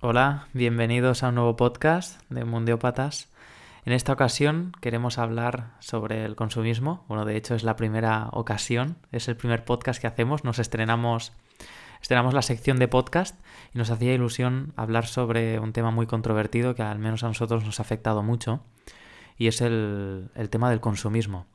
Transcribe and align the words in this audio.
Hola, 0.00 0.46
bienvenidos 0.52 1.24
a 1.24 1.30
un 1.30 1.34
nuevo 1.34 1.56
podcast 1.56 2.22
de 2.30 2.44
Mundiópatas. 2.44 3.28
En 3.84 3.92
esta 3.92 4.12
ocasión 4.12 4.70
queremos 4.80 5.18
hablar 5.18 5.72
sobre 5.80 6.24
el 6.24 6.36
consumismo. 6.36 7.04
Bueno, 7.08 7.24
de 7.24 7.36
hecho 7.36 7.56
es 7.56 7.64
la 7.64 7.74
primera 7.74 8.28
ocasión, 8.30 8.96
es 9.10 9.26
el 9.26 9.36
primer 9.36 9.64
podcast 9.64 10.00
que 10.00 10.06
hacemos. 10.06 10.44
Nos 10.44 10.60
estrenamos, 10.60 11.32
estrenamos 12.00 12.32
la 12.32 12.42
sección 12.42 12.78
de 12.78 12.86
podcast 12.86 13.40
y 13.74 13.78
nos 13.78 13.90
hacía 13.90 14.14
ilusión 14.14 14.72
hablar 14.76 15.04
sobre 15.04 15.58
un 15.58 15.72
tema 15.72 15.90
muy 15.90 16.06
controvertido 16.06 16.76
que 16.76 16.82
al 16.82 17.00
menos 17.00 17.24
a 17.24 17.26
nosotros 17.26 17.64
nos 17.64 17.80
ha 17.80 17.82
afectado 17.82 18.22
mucho 18.22 18.62
y 19.36 19.48
es 19.48 19.60
el, 19.60 20.30
el 20.36 20.48
tema 20.48 20.70
del 20.70 20.78
consumismo. 20.78 21.46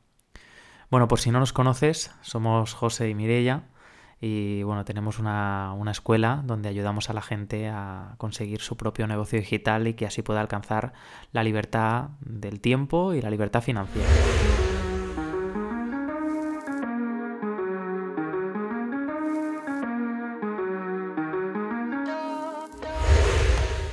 Bueno, 0.90 1.08
por 1.08 1.18
si 1.18 1.30
no 1.30 1.40
nos 1.40 1.54
conoces, 1.54 2.14
somos 2.20 2.74
José 2.74 3.08
y 3.08 3.14
Mirella 3.14 3.62
y 4.26 4.62
bueno, 4.62 4.86
tenemos 4.86 5.18
una, 5.18 5.74
una, 5.76 5.90
escuela 5.90 6.42
donde 6.46 6.70
ayudamos 6.70 7.10
a 7.10 7.12
la 7.12 7.20
gente 7.20 7.68
a 7.68 8.14
conseguir 8.16 8.62
su 8.62 8.74
propio 8.74 9.06
negocio 9.06 9.38
digital 9.38 9.86
y 9.86 9.92
que 9.92 10.06
así 10.06 10.22
pueda 10.22 10.40
alcanzar 10.40 10.94
la 11.32 11.44
libertad 11.44 12.08
del 12.20 12.58
tiempo 12.58 13.12
y 13.12 13.20
la 13.20 13.28
libertad 13.28 13.60
financiera. 13.60 14.08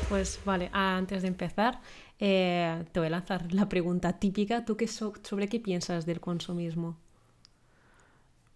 Pues 0.07 0.39
vale, 0.45 0.69
antes 0.71 1.23
de 1.23 1.27
empezar, 1.27 1.81
eh, 2.19 2.85
te 2.93 3.01
voy 3.01 3.07
a 3.07 3.09
lanzar 3.11 3.51
la 3.51 3.67
pregunta 3.67 4.17
típica. 4.17 4.63
¿Tú 4.63 4.77
qué 4.77 4.87
so 4.87 5.11
sobre 5.23 5.49
qué 5.49 5.59
piensas 5.59 6.05
del 6.05 6.21
consumismo? 6.21 6.95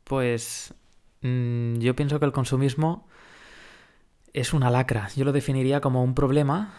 Pues 0.06 0.74
Mm, 1.26 1.80
yo 1.80 1.96
pienso 1.96 2.20
que 2.20 2.26
el 2.26 2.32
consumismo 2.32 3.08
es 4.34 4.54
una 4.54 4.70
lacra. 4.70 5.10
Yo 5.16 5.26
lo 5.26 5.32
definiría 5.32 5.82
como 5.82 6.04
un 6.04 6.14
problema. 6.14 6.74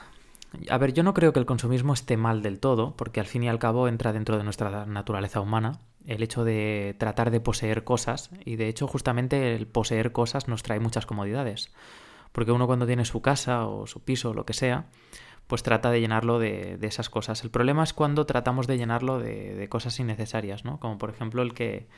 A 0.71 0.79
ver, 0.79 0.93
yo 0.93 1.03
no 1.03 1.15
creo 1.15 1.33
que 1.33 1.41
el 1.41 1.47
consumismo 1.47 1.93
esté 1.93 2.17
mal 2.17 2.43
del 2.43 2.61
todo, 2.61 2.97
porque 2.97 3.19
al 3.19 3.27
fin 3.27 3.43
y 3.43 3.49
al 3.49 3.59
cabo 3.59 3.89
entra 3.89 4.13
dentro 4.13 4.39
de 4.39 4.45
nuestra 4.45 4.87
naturaleza 4.87 5.41
humana 5.41 5.81
el 6.07 6.23
hecho 6.23 6.45
de 6.45 6.95
tratar 6.99 7.33
de 7.33 7.41
poseer 7.41 7.83
cosas, 7.83 8.31
y 8.45 8.55
de 8.55 8.69
hecho 8.69 8.87
justamente 8.87 9.57
el 9.57 9.67
poseer 9.67 10.13
cosas 10.13 10.47
nos 10.47 10.63
trae 10.63 10.79
muchas 10.79 11.05
comodidades, 11.05 11.73
porque 12.31 12.53
uno 12.53 12.69
cuando 12.69 12.87
tiene 12.87 13.05
su 13.05 13.23
casa 13.23 13.67
o 13.67 13.89
su 13.89 14.05
piso 14.05 14.31
o 14.31 14.35
lo 14.35 14.47
que 14.47 14.53
sea, 14.53 14.87
pues 15.49 15.65
trata 15.65 15.91
de 15.91 16.01
llenarlo 16.01 16.39
de, 16.39 16.77
de 16.79 16.87
esas 16.87 17.11
cosas. 17.11 17.43
El 17.43 17.51
problema 17.51 17.83
es 17.83 17.93
cuando 17.93 18.25
tratamos 18.25 18.69
de 18.69 18.79
llenarlo 18.79 19.19
de, 19.19 19.57
de, 19.57 19.69
cosas 19.69 19.99
innecesarias, 19.99 20.65
¿no? 20.65 20.79
Como 20.79 20.97
por 20.97 21.11
ejemplo 21.11 21.43
el 21.43 21.55
que, 21.55 21.89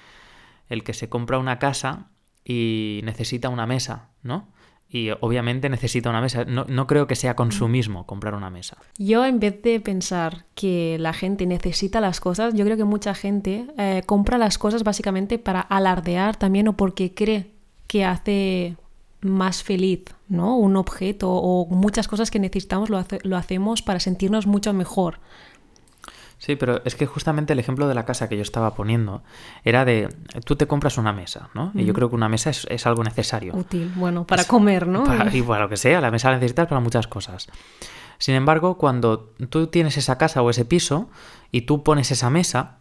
el 0.70 0.84
que 0.84 0.94
se 0.94 1.10
compra 1.10 1.36
una 1.38 1.58
casa 1.58 2.08
y 2.48 3.02
necesita 3.04 3.50
una 3.50 3.66
mesa, 3.66 4.08
¿no? 4.22 4.48
Y 4.91 5.10
obviamente 5.20 5.68
necesita 5.68 6.08
una 6.08 6.22
mesa. 6.22 6.46
No, 6.46 6.64
no, 6.66 6.86
creo 6.86 7.06
que 7.06 7.14
sea 7.14 7.36
consumismo 7.36 8.06
comprar 8.06 8.34
una 8.34 8.48
mesa. 8.48 8.78
Yo 8.96 9.27
en 9.27 9.38
vez 9.38 9.60
de 9.62 9.80
pensar 9.80 10.46
que 10.54 10.96
la 10.98 11.12
gente 11.12 11.44
necesita 11.44 12.00
las 12.00 12.20
cosas, 12.20 12.54
yo 12.54 12.64
creo 12.64 12.78
que 12.78 12.84
mucha 12.84 13.14
gente 13.14 13.66
eh, 13.76 14.02
compra 14.06 14.38
las 14.38 14.56
cosas 14.56 14.84
básicamente 14.84 15.38
para 15.38 15.60
alardear 15.60 16.36
también 16.36 16.69
o 16.69 16.72
porque 16.72 17.12
cree 17.12 17.50
que 17.86 18.06
hace 18.06 18.76
más 19.20 19.62
feliz, 19.62 20.04
¿no? 20.28 20.56
Un 20.56 20.76
objeto 20.76 21.30
o 21.30 21.66
muchas 21.66 22.08
cosas 22.08 22.30
que 22.30 22.38
necesitamos 22.38 22.88
lo, 22.88 22.96
hace, 22.96 23.19
lo 23.24 23.36
hacemos 23.36 23.82
para 23.82 24.00
sentirnos 24.00 24.46
mucho 24.46 24.72
mejor. 24.72 25.20
Sí, 26.39 26.55
pero 26.55 26.81
es 26.84 26.94
que 26.94 27.06
justamente 27.06 27.53
el 27.53 27.58
ejemplo 27.58 27.89
de 27.89 27.94
la 27.94 28.05
casa 28.05 28.28
que 28.28 28.36
yo 28.36 28.42
estaba 28.42 28.75
poniendo 28.75 29.22
era 29.64 29.84
de, 29.84 30.08
tú 30.44 30.55
te 30.55 30.67
compras 30.67 30.97
una 30.97 31.12
mesa, 31.12 31.50
¿no? 31.53 31.72
Y 31.75 31.84
yo 31.84 31.92
creo 31.94 32.08
que 32.08 32.14
una 32.14 32.28
mesa 32.28 32.50
es, 32.50 32.67
es 32.70 32.86
algo 32.86 33.03
necesario. 33.03 33.55
Útil, 33.56 33.92
bueno, 33.97 34.25
para 34.25 34.42
es, 34.42 34.48
comer, 34.48 34.86
¿no? 34.86 35.05
Para, 35.05 35.34
y 35.36 35.42
para 35.42 35.64
lo 35.64 35.69
que 35.69 35.77
sea, 35.77 36.00
la 36.00 36.11
mesa 36.11 36.31
la 36.31 36.36
necesitas 36.36 36.69
para 36.69 36.81
muchas 36.81 37.09
cosas. 37.09 37.48
Sin 38.19 38.34
embargo, 38.34 38.78
cuando 38.78 39.33
tú 39.50 39.66
tienes 39.66 39.97
esa 39.97 40.16
casa 40.16 40.42
o 40.42 40.50
ese 40.50 40.64
piso 40.64 41.11
y 41.50 41.62
tú 41.62 41.83
pones 41.83 42.11
esa 42.12 42.31
mesa, 42.31 42.78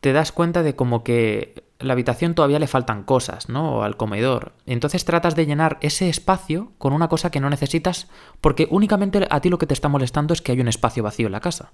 te 0.00 0.12
das 0.12 0.32
cuenta 0.32 0.62
de 0.62 0.74
como 0.74 1.02
que 1.02 1.64
la 1.78 1.94
habitación 1.94 2.34
todavía 2.34 2.58
le 2.58 2.66
faltan 2.66 3.04
cosas, 3.04 3.48
¿no? 3.48 3.76
O 3.76 3.82
al 3.82 3.96
comedor. 3.96 4.52
Entonces 4.66 5.04
tratas 5.04 5.34
de 5.34 5.46
llenar 5.46 5.78
ese 5.80 6.08
espacio 6.08 6.72
con 6.78 6.92
una 6.92 7.08
cosa 7.08 7.30
que 7.30 7.40
no 7.40 7.48
necesitas 7.48 8.08
porque 8.40 8.68
únicamente 8.70 9.26
a 9.30 9.40
ti 9.40 9.48
lo 9.48 9.58
que 9.58 9.66
te 9.66 9.74
está 9.74 9.88
molestando 9.88 10.34
es 10.34 10.42
que 10.42 10.52
hay 10.52 10.60
un 10.60 10.68
espacio 10.68 11.02
vacío 11.02 11.26
en 11.26 11.32
la 11.32 11.40
casa. 11.40 11.72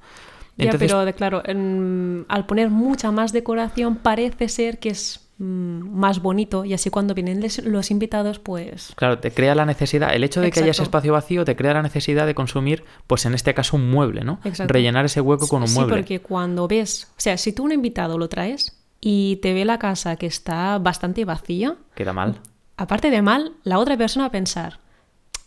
Entonces... 0.59 0.89
Ya, 0.89 0.95
pero 0.95 1.05
de, 1.05 1.15
claro, 1.15 1.43
en, 1.45 2.25
al 2.29 2.47
poner 2.47 2.71
mucha 2.71 3.11
más 3.11 3.33
decoración 3.33 3.97
parece 3.97 4.49
ser 4.49 4.79
que 4.79 4.91
es 4.91 5.29
mmm, 5.39 5.91
más 5.91 6.23
bonito 6.23 6.65
y 6.65 6.73
así 6.73 6.91
cuando 6.91 7.15
vienen 7.15 7.41
les, 7.41 7.63
los 7.65 7.91
invitados 7.91 8.39
pues... 8.39 8.93
Claro, 8.97 9.19
te 9.19 9.33
crea 9.33 9.55
la 9.55 9.67
necesidad, 9.67 10.15
el 10.15 10.25
hecho 10.25 10.41
de 10.41 10.49
Exacto. 10.49 10.61
que 10.61 10.65
haya 10.65 10.71
ese 10.71 10.83
espacio 10.83 11.13
vacío 11.13 11.45
te 11.45 11.57
crea 11.57 11.75
la 11.75 11.83
necesidad 11.83 12.27
de 12.27 12.35
consumir, 12.35 12.85
pues 13.07 13.27
en 13.27 13.35
este 13.35 13.53
caso 13.55 13.77
un 13.77 13.91
mueble, 13.91 14.23
¿no? 14.23 14.41
Exacto. 14.45 14.73
Rellenar 14.73 15.05
ese 15.05 15.21
hueco 15.21 15.47
con 15.49 15.63
un 15.63 15.69
sí, 15.69 15.75
mueble. 15.75 15.95
Sí, 15.95 16.01
porque 16.01 16.21
cuando 16.21 16.67
ves, 16.69 17.09
o 17.11 17.21
sea, 17.21 17.37
si 17.37 17.53
tú 17.53 17.65
un 17.65 17.73
invitado 17.73 18.17
lo 18.17 18.29
traes 18.29 18.83
y 19.01 19.37
te 19.43 19.53
ve 19.53 19.65
la 19.65 19.79
casa 19.79 20.17
que 20.17 20.27
está 20.27 20.79
bastante 20.79 21.25
vacía... 21.25 21.77
Queda 21.95 22.13
mal. 22.13 22.41
Aparte 22.79 23.11
de 23.11 23.23
mal, 23.23 23.53
la 23.63 23.79
otra 23.79 23.97
persona 23.97 24.25
va 24.25 24.29
a 24.29 24.33
pensar, 24.33 24.81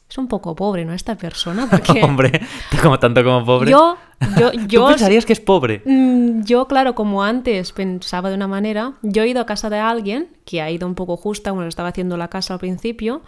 es 0.09 0.17
un 0.17 0.27
poco 0.27 0.55
pobre, 0.55 0.85
¿no? 0.85 0.93
Esta 0.93 1.15
persona. 1.15 1.67
Porque 1.71 2.03
Hombre, 2.03 2.41
como 2.81 2.97
tanto 2.99 3.23
como 3.23 3.45
pobre. 3.45 3.71
Yo, 3.71 3.97
yo, 4.37 4.51
yo 4.67 4.81
¿Tú 4.81 4.87
pensarías 4.87 5.25
que 5.25 5.33
es 5.33 5.39
pobre? 5.39 5.81
Mm, 5.85 6.43
Yo, 6.43 6.67
claro, 6.67 6.95
como 6.95 7.23
antes 7.23 7.71
pensaba 7.71 8.29
de 8.29 8.35
una 8.35 8.47
manera, 8.47 8.93
yo 9.01 9.23
he 9.23 9.27
ido 9.27 9.41
a 9.41 9.45
casa 9.45 9.69
de 9.69 9.77
alguien 9.77 10.29
que 10.45 10.61
ha 10.61 10.71
ido 10.71 10.87
un 10.87 10.95
poco 10.95 11.15
justa 11.17 11.51
cuando 11.51 11.67
estaba 11.67 11.89
haciendo 11.89 12.17
la 12.17 12.27
casa 12.29 12.55
al 12.55 12.59
principio. 12.59 13.21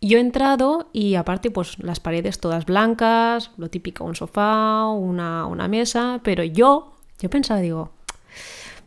Yo 0.00 0.18
he 0.18 0.20
entrado 0.20 0.88
y 0.92 1.14
aparte, 1.14 1.50
pues 1.50 1.78
las 1.78 2.00
paredes 2.00 2.38
todas 2.38 2.66
blancas, 2.66 3.50
lo 3.56 3.68
típico, 3.68 4.04
un 4.04 4.14
sofá, 4.14 4.86
una, 4.88 5.46
una 5.46 5.68
mesa, 5.68 6.20
pero 6.22 6.44
yo, 6.44 6.94
yo 7.18 7.30
pensaba, 7.30 7.60
digo, 7.60 7.92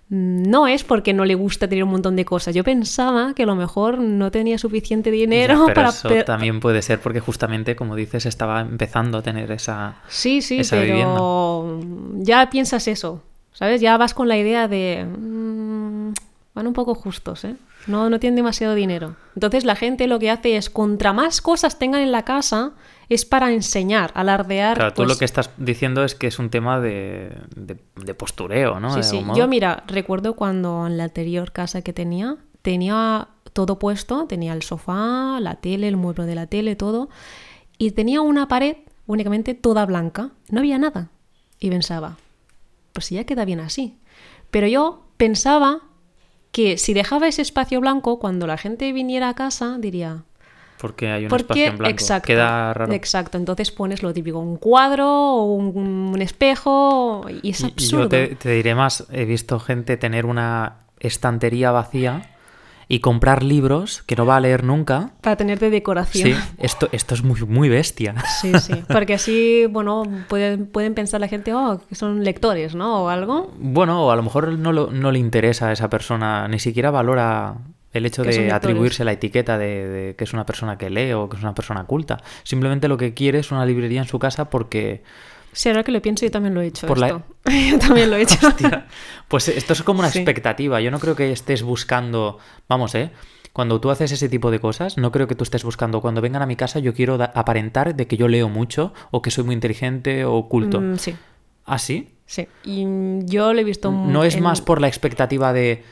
no 0.09 0.67
es 0.67 0.83
porque 0.83 1.13
no 1.13 1.23
le 1.23 1.35
gusta 1.35 1.67
tener 1.67 1.83
un 1.83 1.91
montón 1.91 2.15
de 2.15 2.25
cosas. 2.25 2.55
Yo 2.55 2.63
pensaba 2.63 3.33
que 3.35 3.43
a 3.43 3.45
lo 3.45 3.55
mejor 3.55 3.99
no 3.99 4.31
tenía 4.31 4.57
suficiente 4.57 5.11
dinero 5.11 5.53
ya, 5.53 5.65
pero 5.65 5.75
para. 5.75 5.89
Eso 5.89 6.09
también 6.25 6.59
puede 6.59 6.81
ser 6.81 6.99
porque 6.99 7.19
justamente, 7.19 7.75
como 7.75 7.95
dices, 7.95 8.25
estaba 8.25 8.61
empezando 8.61 9.19
a 9.19 9.21
tener 9.21 9.51
esa. 9.51 9.97
Sí, 10.07 10.41
sí, 10.41 10.61
esa 10.61 10.77
pero 10.77 10.85
vivienda. 10.85 12.23
ya 12.23 12.49
piensas 12.49 12.87
eso. 12.87 13.21
¿Sabes? 13.53 13.81
Ya 13.81 13.97
vas 13.97 14.13
con 14.13 14.27
la 14.27 14.37
idea 14.37 14.67
de. 14.67 15.05
Mmm, 15.05 16.13
van 16.55 16.67
un 16.67 16.73
poco 16.73 16.95
justos, 16.95 17.45
¿eh? 17.45 17.55
No, 17.87 18.09
no 18.09 18.19
tienen 18.19 18.35
demasiado 18.35 18.73
dinero. 18.73 19.15
Entonces 19.35 19.63
la 19.63 19.75
gente 19.75 20.07
lo 20.07 20.17
que 20.19 20.31
hace 20.31 20.57
es, 20.57 20.69
contra 20.69 21.13
más 21.13 21.41
cosas 21.41 21.77
tengan 21.77 22.01
en 22.01 22.11
la 22.11 22.23
casa, 22.23 22.71
es 23.09 23.25
para 23.25 23.51
enseñar, 23.51 24.11
alardear. 24.13 24.77
Claro, 24.77 24.93
tú 24.93 24.97
pues... 24.97 25.09
lo 25.09 25.17
que 25.17 25.25
estás 25.25 25.49
diciendo 25.57 26.03
es 26.03 26.15
que 26.15 26.27
es 26.27 26.37
un 26.37 26.49
tema 26.49 26.79
de, 26.79 27.35
de, 27.55 27.77
de 27.95 28.13
postureo, 28.13 28.79
¿no? 28.79 28.91
Sí, 28.91 28.97
de 28.97 29.03
sí. 29.03 29.25
Yo, 29.35 29.47
mira, 29.47 29.83
recuerdo 29.87 30.35
cuando 30.35 30.85
en 30.85 30.97
la 30.97 31.05
anterior 31.05 31.51
casa 31.51 31.81
que 31.81 31.91
tenía, 31.91 32.37
tenía 32.61 33.29
todo 33.53 33.79
puesto, 33.79 34.27
tenía 34.27 34.53
el 34.53 34.61
sofá, 34.61 35.39
la 35.41 35.55
tele, 35.55 35.87
el 35.87 35.97
mueble 35.97 36.25
de 36.25 36.35
la 36.35 36.47
tele, 36.47 36.75
todo, 36.75 37.09
y 37.77 37.91
tenía 37.91 38.21
una 38.21 38.47
pared 38.47 38.77
únicamente 39.07 39.55
toda 39.55 39.85
blanca, 39.87 40.31
no 40.49 40.59
había 40.59 40.77
nada. 40.77 41.09
Y 41.59 41.71
pensaba, 41.71 42.17
pues 42.93 43.09
ya 43.09 43.23
queda 43.23 43.43
bien 43.43 43.59
así. 43.59 43.97
Pero 44.51 44.67
yo 44.67 45.07
pensaba 45.17 45.81
que 46.51 46.77
si 46.77 46.93
dejaba 46.93 47.27
ese 47.27 47.41
espacio 47.41 47.81
blanco, 47.81 48.19
cuando 48.19 48.45
la 48.47 48.57
gente 48.57 48.91
viniera 48.93 49.29
a 49.29 49.33
casa, 49.33 49.77
diría, 49.79 50.23
porque 50.79 51.11
hay 51.11 51.23
un 51.23 51.29
Porque, 51.29 51.43
espacio 51.43 51.65
en 51.65 51.77
blanco. 51.77 51.91
Exacto, 51.91 52.27
Queda 52.27 52.73
raro. 52.73 52.93
Exacto. 52.93 53.37
Entonces 53.37 53.71
pones 53.71 54.01
lo 54.01 54.13
típico, 54.13 54.39
un 54.39 54.55
cuadro 54.55 55.07
o 55.07 55.53
un, 55.53 55.75
un 56.13 56.21
espejo 56.21 57.25
y 57.43 57.49
es 57.49 57.63
absurdo. 57.63 58.03
Y 58.03 58.03
yo 58.03 58.09
te, 58.09 58.35
te, 58.35 58.51
diré 58.51 58.75
más, 58.75 59.05
he 59.11 59.25
visto 59.25 59.59
gente 59.59 59.97
tener 59.97 60.25
una 60.25 60.77
estantería 60.99 61.71
vacía 61.71 62.31
y 62.87 63.01
comprar 63.01 63.43
libros 63.43 64.03
que 64.03 64.15
no 64.15 64.25
va 64.25 64.37
a 64.37 64.39
leer 64.39 64.63
nunca. 64.63 65.11
Para 65.21 65.35
tener 65.35 65.59
de 65.59 65.69
decoración. 65.69 66.29
Sí, 66.29 66.35
esto, 66.57 66.87
esto 66.93 67.13
es 67.13 67.23
muy, 67.23 67.41
muy 67.41 67.67
bestia. 67.67 68.15
Sí, 68.41 68.51
sí. 68.59 68.73
Porque 68.87 69.13
así, 69.15 69.65
bueno, 69.69 70.03
pueden, 70.27 70.65
pueden 70.65 70.95
pensar 70.95 71.19
la 71.19 71.27
gente, 71.27 71.53
oh, 71.53 71.81
que 71.87 71.95
son 71.95 72.23
lectores, 72.23 72.73
¿no? 72.73 73.03
O 73.03 73.09
algo. 73.09 73.51
Bueno, 73.59 74.05
o 74.05 74.11
a 74.11 74.15
lo 74.15 74.23
mejor 74.23 74.57
no, 74.57 74.71
lo, 74.71 74.91
no 74.91 75.11
le 75.11 75.19
interesa 75.19 75.67
a 75.67 75.71
esa 75.73 75.89
persona, 75.89 76.47
ni 76.47 76.57
siquiera 76.57 76.89
valora 76.89 77.57
el 77.93 78.05
hecho 78.05 78.23
de 78.23 78.51
atribuirse 78.51 79.03
la 79.03 79.13
etiqueta 79.13 79.57
de, 79.57 79.87
de, 79.87 80.15
que 80.15 80.23
es 80.23 80.33
una 80.33 80.45
persona 80.45 80.77
que 80.77 80.89
lee 80.89 81.13
o 81.13 81.27
que 81.27 81.37
es 81.37 81.43
una 81.43 81.55
persona 81.55 81.85
culta. 81.85 82.17
Simplemente 82.43 82.87
lo 82.87 82.97
que 82.97 83.13
quiere 83.13 83.39
es 83.39 83.51
una 83.51 83.65
librería 83.65 84.01
en 84.01 84.07
su 84.07 84.19
casa 84.19 84.49
porque... 84.49 85.03
Sí, 85.51 85.69
ahora 85.69 85.83
que 85.83 85.91
lo 85.91 86.01
pienso, 86.01 86.25
yo 86.25 86.31
también 86.31 86.53
lo 86.53 86.61
he 86.61 86.67
hecho. 86.67 86.85
Por 86.85 87.03
esto. 87.03 87.23
La... 87.45 87.69
yo 87.71 87.79
también 87.79 88.11
lo 88.11 88.17
he 88.17 88.21
hecho. 88.21 88.35
Hostia. 88.47 88.85
Pues 89.27 89.47
esto 89.47 89.73
es 89.73 89.81
como 89.81 89.99
una 89.99 90.09
sí. 90.11 90.19
expectativa. 90.19 90.79
Yo 90.81 90.91
no 90.91 90.99
creo 90.99 91.15
que 91.15 91.31
estés 91.31 91.63
buscando... 91.63 92.37
Vamos, 92.67 92.93
¿eh? 92.93 93.11
Cuando 93.53 93.81
tú 93.81 93.89
haces 93.89 94.11
ese 94.11 94.29
tipo 94.29 94.51
de 94.51 94.59
cosas, 94.59 94.97
no 94.97 95.11
creo 95.11 95.27
que 95.27 95.33
tú 95.33 95.43
estés 95.43 95.63
buscando, 95.63 96.01
cuando 96.01 96.21
vengan 96.21 96.43
a 96.43 96.45
mi 96.45 96.55
casa 96.55 96.77
yo 96.77 96.93
quiero 96.93 97.15
aparentar 97.15 97.95
de 97.95 98.07
que 98.07 98.15
yo 98.15 98.27
leo 98.27 98.47
mucho 98.47 98.93
o 99.09 99.23
que 99.23 99.31
soy 99.31 99.43
muy 99.43 99.55
inteligente 99.55 100.23
o 100.23 100.47
culto. 100.47 100.79
Mm, 100.79 100.97
sí. 100.97 101.15
¿Ah, 101.65 101.79
sí? 101.79 102.09
Sí. 102.27 102.47
Y 102.63 102.85
yo 103.25 103.53
lo 103.53 103.59
he 103.59 103.63
visto... 103.63 103.91
No 103.91 104.23
es 104.23 104.35
en... 104.35 104.43
más 104.43 104.61
por 104.61 104.79
la 104.79 104.87
expectativa 104.87 105.51
de 105.51 105.83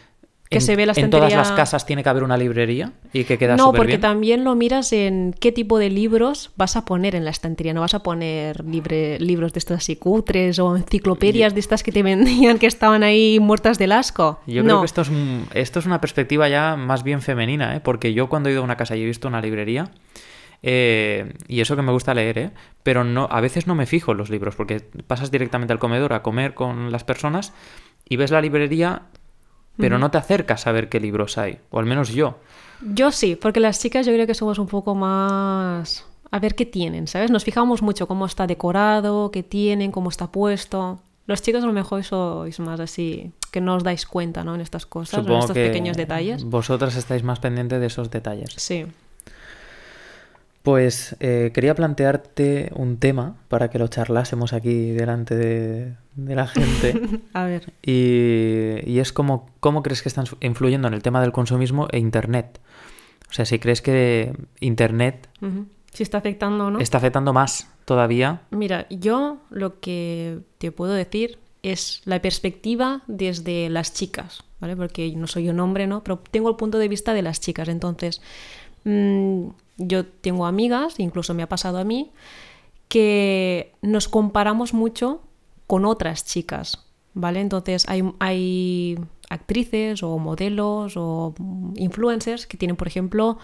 que 0.50 0.58
en, 0.58 0.62
se 0.62 0.76
ve 0.76 0.86
la 0.86 0.94
en 0.94 0.98
estantería. 1.00 1.28
todas 1.30 1.50
las 1.50 1.52
casas 1.58 1.86
tiene 1.86 2.04
que 2.04 2.10
haber 2.10 2.24
una 2.24 2.38
librería 2.38 2.94
y 3.14 3.24
que 3.26 3.38
queda 3.38 3.56
No, 3.58 3.74
porque 3.74 3.88
bien. 3.94 4.02
también 4.02 4.44
lo 4.44 4.56
miras 4.56 4.94
en 4.94 5.34
qué 5.40 5.52
tipo 5.52 5.78
de 5.80 5.90
libros 5.90 6.52
vas 6.56 6.76
a 6.76 6.86
poner 6.86 7.16
en 7.16 7.26
la 7.26 7.32
estantería. 7.32 7.74
No 7.74 7.82
vas 7.82 7.94
a 7.94 8.04
poner 8.04 8.64
libre, 8.64 9.20
libros 9.20 9.54
de 9.54 9.60
estas 9.60 9.78
así 9.80 9.96
cutres 9.98 10.60
o 10.60 10.76
enciclopedias 10.78 11.54
de 11.54 11.60
estas 11.60 11.84
que 11.84 11.92
te 11.92 12.04
vendían 12.04 12.60
que 12.60 12.68
estaban 12.68 13.04
ahí 13.04 13.40
muertas 13.40 13.78
del 13.78 13.92
asco. 13.92 14.40
Yo 14.48 14.64
no. 14.64 14.68
creo 14.70 14.80
que 14.82 14.86
esto 14.86 15.02
es, 15.02 15.12
esto 15.54 15.80
es 15.80 15.86
una 15.86 16.00
perspectiva 16.02 16.48
ya 16.48 16.76
más 16.78 17.04
bien 17.04 17.22
femenina, 17.22 17.76
¿eh? 17.76 17.82
porque 17.82 18.14
yo 18.14 18.30
cuando 18.30 18.50
he 18.50 18.54
ido 18.54 18.62
a 18.62 18.64
una 18.64 18.78
casa 18.78 18.96
y 18.96 19.02
he 19.04 19.06
visto 19.06 19.28
una 19.28 19.42
librería, 19.42 19.92
eh, 20.64 21.34
y 21.48 21.62
eso 21.62 21.76
que 21.76 21.82
me 21.82 21.92
gusta 21.92 22.14
leer, 22.14 22.38
¿eh? 22.40 22.50
pero 22.84 23.04
no, 23.04 23.28
a 23.32 23.42
veces 23.42 23.68
no 23.68 23.76
me 23.76 23.86
fijo 23.86 24.12
en 24.14 24.18
los 24.18 24.30
libros, 24.30 24.56
porque 24.56 24.80
pasas 25.06 25.30
directamente 25.32 25.74
al 25.74 25.80
comedor 25.80 26.14
a 26.14 26.24
comer 26.24 26.54
con 26.54 26.92
las 26.92 27.04
personas 27.04 27.54
y 28.10 28.16
ves 28.16 28.32
la 28.32 28.42
librería, 28.42 29.04
pero 29.78 29.98
no 30.00 30.12
te 30.12 30.18
acercas 30.18 30.68
a 30.68 30.72
ver 30.72 30.90
qué 30.90 31.00
libros 31.00 31.38
hay, 31.38 31.60
o 31.70 31.80
al 31.80 31.86
menos 31.86 32.10
yo. 32.10 32.40
Yo 32.82 33.12
sí, 33.12 33.36
porque 33.36 33.60
las 33.60 33.80
chicas 33.80 34.06
yo 34.06 34.14
creo 34.14 34.28
que 34.28 34.36
somos 34.36 34.60
un 34.60 34.68
poco 34.68 34.96
más... 34.96 36.06
A 36.30 36.40
ver 36.40 36.56
qué 36.56 36.66
tienen, 36.66 37.08
¿sabes? 37.08 37.32
Nos 37.32 37.46
fijamos 37.46 37.82
mucho 37.82 38.06
cómo 38.06 38.26
está 38.26 38.48
decorado, 38.48 39.32
qué 39.32 39.44
tienen, 39.44 39.94
cómo 39.94 40.10
está 40.10 40.28
puesto. 40.28 41.00
Los 41.26 41.42
chicos 41.42 41.64
a 41.64 41.68
lo 41.68 41.74
mejor 41.74 42.04
sois 42.04 42.60
más 42.60 42.80
así, 42.80 43.32
que 43.52 43.62
no 43.62 43.76
os 43.76 43.84
dais 43.84 44.06
cuenta, 44.06 44.44
¿no? 44.44 44.56
En 44.56 44.62
estas 44.62 44.86
cosas, 44.86 45.26
en 45.26 45.32
estos 45.32 45.52
que 45.52 45.68
pequeños 45.68 45.96
detalles. 45.96 46.44
vosotras 46.44 46.96
estáis 46.96 47.24
más 47.24 47.40
pendientes 47.40 47.80
de 47.80 47.86
esos 47.86 48.10
detalles. 48.10 48.54
Sí. 48.58 48.86
Pues 50.68 51.16
eh, 51.22 51.52
quería 51.54 51.76
plantearte 51.76 52.74
un 52.76 52.98
tema 52.98 53.38
para 53.48 53.70
que 53.70 53.80
lo 53.80 53.88
charlásemos 53.88 54.52
aquí 54.52 54.92
delante 54.92 55.34
de, 55.34 55.94
de 56.16 56.36
la 56.36 56.46
gente. 56.46 57.02
A 57.34 57.46
ver. 57.46 57.72
Y, 57.82 58.82
y 58.84 59.00
es 59.00 59.14
como, 59.14 59.50
¿cómo 59.62 59.82
crees 59.82 60.02
que 60.02 60.10
están 60.10 60.26
influyendo 60.42 60.90
en 60.90 60.94
el 60.94 61.02
tema 61.02 61.22
del 61.22 61.32
consumismo 61.32 61.88
e 61.90 62.00
Internet? 62.00 62.60
O 63.30 63.34
sea, 63.34 63.46
si 63.46 63.60
crees 63.60 63.82
que 63.82 64.34
Internet. 64.60 65.30
Si 65.94 66.04
está 66.04 66.18
afectando 66.18 66.66
o 66.66 66.72
no. 66.72 66.80
está 66.80 66.98
afectando 66.98 67.32
más 67.32 67.70
todavía. 67.86 68.42
Mira, 68.52 68.88
yo 68.90 69.38
lo 69.50 69.80
que 69.80 70.40
te 70.58 70.74
puedo 70.74 70.92
decir 70.92 71.40
es 71.64 72.02
la 72.04 72.22
perspectiva 72.22 73.04
desde 73.08 73.70
las 73.70 73.94
chicas, 73.94 74.44
¿vale? 74.60 74.76
Porque 74.76 75.14
no 75.16 75.28
soy 75.28 75.48
un 75.48 75.62
hombre, 75.62 75.88
¿no? 75.88 76.04
Pero 76.04 76.22
tengo 76.30 76.50
el 76.50 76.58
punto 76.58 76.78
de 76.78 76.90
vista 76.90 77.14
de 77.14 77.22
las 77.22 77.40
chicas. 77.40 77.70
Entonces, 77.70 78.22
mm, 78.84 79.48
yo 79.78 80.06
tengo 80.06 80.46
amigas, 80.46 81.00
incluso 81.00 81.34
me 81.34 81.44
ha 81.44 81.50
pasado 81.50 81.78
a 81.78 81.84
mí, 81.84 82.12
que 82.88 83.74
nos 83.82 84.08
comparamos 84.08 84.74
mucho 84.74 85.22
con 85.68 85.86
otras 85.86 86.26
chicas, 86.26 86.86
¿vale? 87.14 87.42
Entonces 87.42 87.88
hay, 87.90 88.04
hay 88.20 89.00
actrices 89.30 90.04
o 90.04 90.18
modelos 90.18 90.94
o 90.96 91.34
influencers 91.76 92.48
que 92.48 92.58
tienen, 92.58 92.78
por 92.78 92.88
ejemplo, 92.88 93.38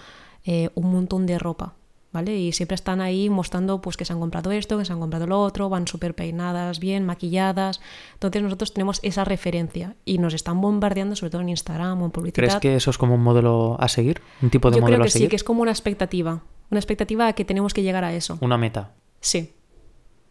eh, 0.45 0.69
un 0.75 0.91
montón 0.91 1.25
de 1.25 1.39
ropa, 1.39 1.75
¿vale? 2.13 2.37
Y 2.37 2.51
siempre 2.53 2.75
están 2.75 3.01
ahí 3.01 3.29
mostrando 3.29 3.81
pues 3.81 3.97
que 3.97 4.05
se 4.05 4.13
han 4.13 4.19
comprado 4.19 4.51
esto, 4.51 4.77
que 4.77 4.85
se 4.85 4.93
han 4.93 4.99
comprado 4.99 5.27
lo 5.27 5.41
otro, 5.41 5.67
van 5.67 5.87
súper 5.87 6.15
peinadas, 6.15 6.79
bien 6.79 7.05
maquilladas. 7.05 7.81
Entonces 8.13 8.41
nosotros 8.43 8.73
tenemos 8.73 8.99
esa 9.03 9.25
referencia 9.25 9.95
y 10.05 10.19
nos 10.19 10.33
están 10.33 10.61
bombardeando, 10.61 11.15
sobre 11.15 11.31
todo 11.31 11.41
en 11.41 11.49
Instagram 11.49 12.01
o 12.01 12.05
en 12.05 12.11
publicidad. 12.11 12.47
¿Crees 12.47 12.59
que 12.61 12.75
eso 12.75 12.91
es 12.91 12.97
como 12.97 13.15
un 13.15 13.21
modelo 13.23 13.75
a 13.79 13.89
seguir? 13.89 14.21
¿Un 14.41 14.49
tipo 14.49 14.69
de 14.69 14.77
Yo 14.77 14.81
modelo 14.81 14.97
creo 14.97 15.03
que 15.05 15.09
a 15.09 15.11
seguir? 15.11 15.27
sí, 15.27 15.29
que 15.29 15.35
es 15.35 15.43
como 15.43 15.61
una 15.63 15.71
expectativa, 15.71 16.43
una 16.69 16.79
expectativa 16.79 17.27
a 17.27 17.33
que 17.33 17.43
tenemos 17.43 17.73
que 17.73 17.81
llegar 17.83 18.03
a 18.03 18.13
eso. 18.13 18.37
Una 18.39 18.57
meta. 18.57 18.91
Sí. 19.19 19.53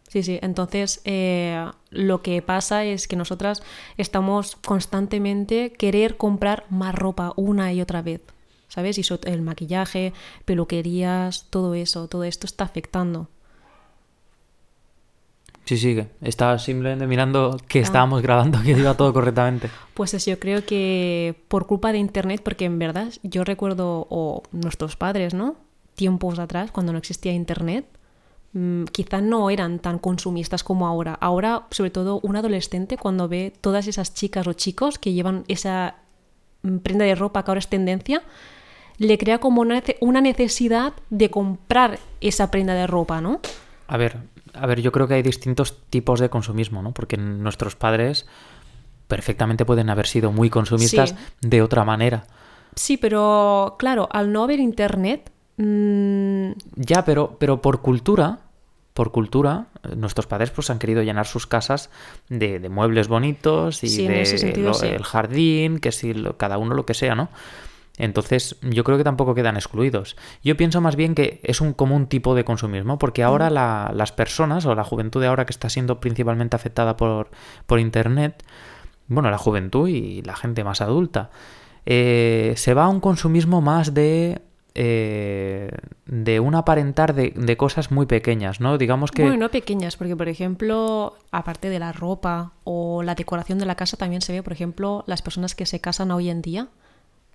Sí, 0.07 0.21
sí. 0.21 0.39
Entonces, 0.41 1.01
eh, 1.05 1.65
lo 1.89 2.21
que 2.21 2.41
pasa 2.41 2.85
es 2.85 3.07
que 3.07 3.15
nosotras 3.15 3.63
estamos 3.97 4.55
constantemente 4.57 5.71
querer 5.71 6.17
comprar 6.17 6.65
más 6.69 6.93
ropa 6.93 7.33
una 7.35 7.73
y 7.73 7.81
otra 7.81 8.01
vez. 8.03 8.21
¿Sabes? 8.73 8.97
Y 8.97 9.03
el 9.25 9.41
maquillaje, 9.43 10.13
peluquerías, 10.45 11.45
todo 11.51 11.75
eso, 11.75 12.07
todo 12.07 12.23
esto 12.23 12.47
está 12.47 12.63
afectando. 12.63 13.29
Sí, 15.65 15.77
sigue. 15.77 16.07
Estaba 16.21 16.57
simplemente 16.57 17.05
mirando 17.05 17.51
Ah. 17.53 17.65
que 17.67 17.79
estábamos 17.79 18.21
grabando, 18.23 18.61
que 18.63 18.71
iba 18.71 18.95
todo 18.97 19.13
correctamente. 19.13 19.69
Pues 19.93 20.15
es, 20.15 20.25
yo 20.25 20.39
creo 20.39 20.65
que 20.65 21.35
por 21.49 21.67
culpa 21.67 21.91
de 21.91 21.99
Internet, 21.99 22.41
porque 22.43 22.65
en 22.65 22.79
verdad 22.79 23.13
yo 23.21 23.43
recuerdo, 23.43 24.07
o 24.09 24.41
nuestros 24.51 24.95
padres, 24.95 25.35
¿no? 25.35 25.55
Tiempos 25.93 26.39
atrás, 26.39 26.71
cuando 26.71 26.91
no 26.93 26.97
existía 26.97 27.31
Internet, 27.31 27.85
mm, 28.53 28.85
quizá 28.85 29.21
no 29.21 29.51
eran 29.51 29.77
tan 29.77 29.99
consumistas 29.99 30.63
como 30.63 30.87
ahora. 30.87 31.13
Ahora, 31.21 31.67
sobre 31.69 31.91
todo, 31.91 32.19
un 32.23 32.35
adolescente 32.37 32.97
cuando 32.97 33.27
ve 33.27 33.53
todas 33.61 33.85
esas 33.85 34.15
chicas 34.15 34.47
o 34.47 34.53
chicos 34.53 34.97
que 34.97 35.13
llevan 35.13 35.43
esa 35.47 35.97
mm, 36.63 36.77
prenda 36.77 37.05
de 37.05 37.13
ropa 37.13 37.43
que 37.45 37.51
ahora 37.51 37.59
es 37.59 37.67
tendencia, 37.67 38.23
le 38.97 39.17
crea 39.17 39.39
como 39.39 39.61
una, 39.61 39.81
nece- 39.81 39.97
una 40.01 40.21
necesidad 40.21 40.93
de 41.09 41.29
comprar 41.29 41.99
esa 42.21 42.51
prenda 42.51 42.73
de 42.73 42.87
ropa, 42.87 43.21
¿no? 43.21 43.39
A 43.87 43.97
ver, 43.97 44.17
a 44.53 44.65
ver, 44.67 44.81
yo 44.81 44.91
creo 44.91 45.07
que 45.07 45.15
hay 45.15 45.21
distintos 45.23 45.77
tipos 45.89 46.19
de 46.19 46.29
consumismo, 46.29 46.81
¿no? 46.81 46.91
Porque 46.91 47.17
nuestros 47.17 47.75
padres 47.75 48.25
perfectamente 49.07 49.65
pueden 49.65 49.89
haber 49.89 50.07
sido 50.07 50.31
muy 50.31 50.49
consumistas 50.49 51.11
Sí. 51.11 51.15
de 51.41 51.61
otra 51.61 51.83
manera. 51.83 52.25
Sí, 52.75 52.97
pero 52.97 53.75
claro, 53.77 54.07
al 54.11 54.31
no 54.31 54.43
haber 54.43 54.59
Internet, 54.59 55.31
mm, 55.57 56.51
Ya, 56.75 57.05
pero, 57.05 57.35
pero 57.39 57.61
por 57.61 57.81
cultura, 57.81 58.39
por 58.93 59.11
cultura, 59.11 59.67
nuestros 59.95 60.25
padres 60.27 60.49
pues 60.51 60.69
han 60.69 60.79
querido 60.79 61.01
llenar 61.03 61.27
sus 61.27 61.45
casas 61.47 61.89
de, 62.29 62.59
de 62.59 62.69
muebles 62.69 63.07
bonitos 63.07 63.83
y 63.83 63.89
Sí, 63.89 64.07
de 64.07 64.21
ese 64.21 64.37
sentido, 64.37 64.69
lo- 64.69 64.73
sí. 64.75 64.87
el 64.87 65.03
jardín, 65.03 65.79
que 65.79 65.91
si 65.91 66.13
lo- 66.13 66.37
cada 66.37 66.57
uno 66.57 66.73
lo 66.73 66.85
que 66.85 66.93
sea, 66.93 67.13
¿no? 67.15 67.29
Entonces, 67.97 68.55
yo 68.61 68.83
creo 68.83 68.97
que 68.97 69.03
tampoco 69.03 69.35
quedan 69.35 69.55
excluidos. 69.55 70.15
Yo 70.43 70.57
pienso 70.57 70.81
más 70.81 70.95
bien 70.95 71.13
que 71.13 71.39
es 71.43 71.61
un 71.61 71.73
común 71.73 72.07
tipo 72.07 72.33
de 72.33 72.43
consumismo, 72.43 72.97
porque 72.97 73.21
ahora 73.23 73.49
la- 73.51 73.91
las 73.93 74.11
personas 74.11 74.65
o 74.65 74.73
la 74.73 74.83
juventud 74.83 75.21
de 75.21 75.27
ahora 75.27 75.45
que 75.45 75.51
está 75.51 75.69
siendo 75.69 75.99
principalmente 75.99 76.55
afectada 76.55 76.97
por, 76.97 77.29
por 77.67 77.79
Internet, 77.79 78.43
bueno, 79.07 79.29
la 79.29 79.37
juventud 79.37 79.87
y 79.89 80.21
la 80.23 80.35
gente 80.35 80.63
más 80.63 80.81
adulta, 80.81 81.29
eh, 81.85 82.53
se 82.55 82.73
va 82.73 82.85
a 82.85 82.87
un 82.89 82.99
consumismo 82.99 83.61
más 83.61 83.93
de 83.93 84.41
eh, 84.75 85.69
de 86.07 86.39
un 86.39 86.55
aparentar 86.55 87.13
de, 87.13 87.31
de 87.35 87.57
cosas 87.57 87.91
muy 87.91 88.07
pequeñas, 88.07 88.59
¿no? 88.59 88.79
Digamos 88.79 89.11
que 89.11 89.21
Bueno, 89.21 89.37
no 89.37 89.49
pequeñas, 89.51 89.97
porque 89.97 90.15
por 90.15 90.29
ejemplo, 90.29 91.15
aparte 91.31 91.69
de 91.69 91.77
la 91.77 91.91
ropa 91.91 92.53
o 92.63 93.03
la 93.03 93.13
decoración 93.13 93.59
de 93.59 93.67
la 93.67 93.75
casa, 93.75 93.97
también 93.97 94.23
se 94.23 94.33
ve, 94.33 94.41
por 94.41 94.51
ejemplo, 94.53 95.03
las 95.05 95.21
personas 95.21 95.53
que 95.53 95.67
se 95.67 95.79
casan 95.79 96.09
hoy 96.09 96.29
en 96.31 96.41
día, 96.41 96.69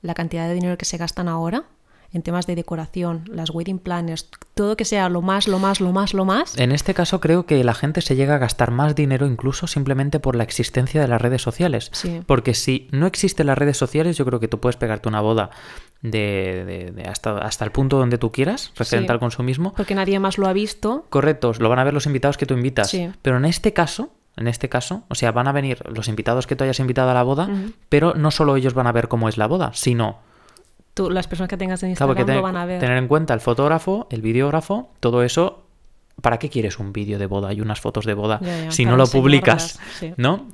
la 0.02 0.14
cantidad 0.14 0.46
de 0.48 0.54
dinero 0.54 0.78
que 0.78 0.84
se 0.84 0.96
gastan 0.96 1.28
ahora 1.28 1.64
en 2.10 2.22
temas 2.22 2.46
de 2.46 2.54
decoración, 2.56 3.24
las 3.30 3.50
wedding 3.50 3.78
planners, 3.78 4.30
todo 4.54 4.78
que 4.78 4.86
sea 4.86 5.10
lo 5.10 5.20
más, 5.20 5.46
lo 5.46 5.58
más, 5.58 5.78
lo 5.78 5.92
más, 5.92 6.14
lo 6.14 6.24
más. 6.24 6.56
en 6.56 6.72
este 6.72 6.94
caso 6.94 7.20
creo 7.20 7.44
que 7.44 7.62
la 7.62 7.74
gente 7.74 8.00
se 8.00 8.17
llega 8.17 8.36
a 8.36 8.38
gastar 8.38 8.70
más 8.70 8.94
dinero 8.94 9.26
incluso 9.26 9.67
simplemente 9.67 10.19
por 10.19 10.34
la 10.34 10.43
existencia 10.43 11.02
de 11.02 11.06
las 11.08 11.20
redes 11.20 11.43
sociales. 11.43 11.90
Sí. 11.93 12.22
Porque 12.24 12.55
si 12.55 12.88
no 12.93 13.06
existen 13.06 13.46
las 13.48 13.58
redes 13.58 13.76
sociales, 13.76 14.17
yo 14.17 14.24
creo 14.24 14.40
que 14.40 14.48
tú 14.48 14.58
puedes 14.58 14.76
pegarte 14.76 15.06
una 15.06 15.20
boda 15.20 15.50
de, 16.00 16.64
de- 16.64 16.93
de 16.93 17.02
hasta, 17.10 17.38
hasta 17.38 17.67
el 17.67 17.72
punto 17.72 17.98
donde 17.98 18.17
tú 18.17 18.32
quieras, 18.32 18.72
referente 18.76 19.08
Sí. 19.08 19.12
al 19.12 19.19
consumismo. 19.20 19.74
Porque 19.76 19.94
nadie 19.94 20.19
más 20.19 20.38
lo 20.38 20.46
ha 20.46 20.55
visto. 20.55 21.05
Correcto, 21.10 21.52
lo 21.58 21.69
van 21.69 21.78
a 21.78 21.84
ver 21.84 21.93
los 21.93 22.06
invitados 22.06 22.38
que 22.38 22.46
tú 22.46 22.55
invitas. 22.55 22.88
Sí. 22.88 23.10
Pero 23.20 23.36
en 23.36 23.44
este 23.44 23.74
caso, 23.74 24.14
en 24.38 24.48
este 24.48 24.68
caso, 24.68 25.02
o 25.08 25.14
sea, 25.14 25.32
van 25.32 25.48
a 25.48 25.52
venir 25.52 25.78
los 25.90 26.08
invitados 26.08 26.46
que 26.46 26.56
tú 26.56 26.64
hayas 26.64 26.80
invitado 26.80 27.10
a 27.10 27.14
la 27.14 27.22
boda, 27.22 27.48
pero 27.88 28.14
no 28.14 28.30
solo 28.30 28.56
ellos 28.56 28.74
van 28.74 28.86
a 28.86 28.92
ver 28.92 29.08
cómo 29.08 29.28
es 29.28 29.36
la 29.36 29.46
boda, 29.46 29.70
sino 29.74 30.18
Tú, 30.94 31.10
las 31.10 31.28
personas 31.28 31.48
que 31.48 31.56
tengas 31.56 31.80
en 31.84 31.94
Claro, 31.94 32.12
Instagram 32.12 32.36
lo 32.38 32.42
van 32.42 32.56
a 32.56 32.66
ver. 32.66 32.80
tener 32.80 32.96
en 32.98 33.06
cuenta 33.06 33.32
el 33.34 33.40
fotógrafo, 33.40 34.08
el 34.10 34.20
videógrafo, 34.22 34.90
todo 35.00 35.22
eso. 35.22 35.64
¿Para 36.20 36.38
qué 36.40 36.48
quieres 36.50 36.80
un 36.80 36.92
vídeo 36.92 37.20
de 37.20 37.26
boda 37.26 37.52
y 37.52 37.60
unas 37.60 37.80
fotos 37.80 38.04
de 38.04 38.14
boda 38.14 38.40
si 38.70 38.84
no 38.84 38.96
lo 38.96 39.06
publicas? 39.06 39.78
sí. 39.98 40.12
¿No? 40.16 40.46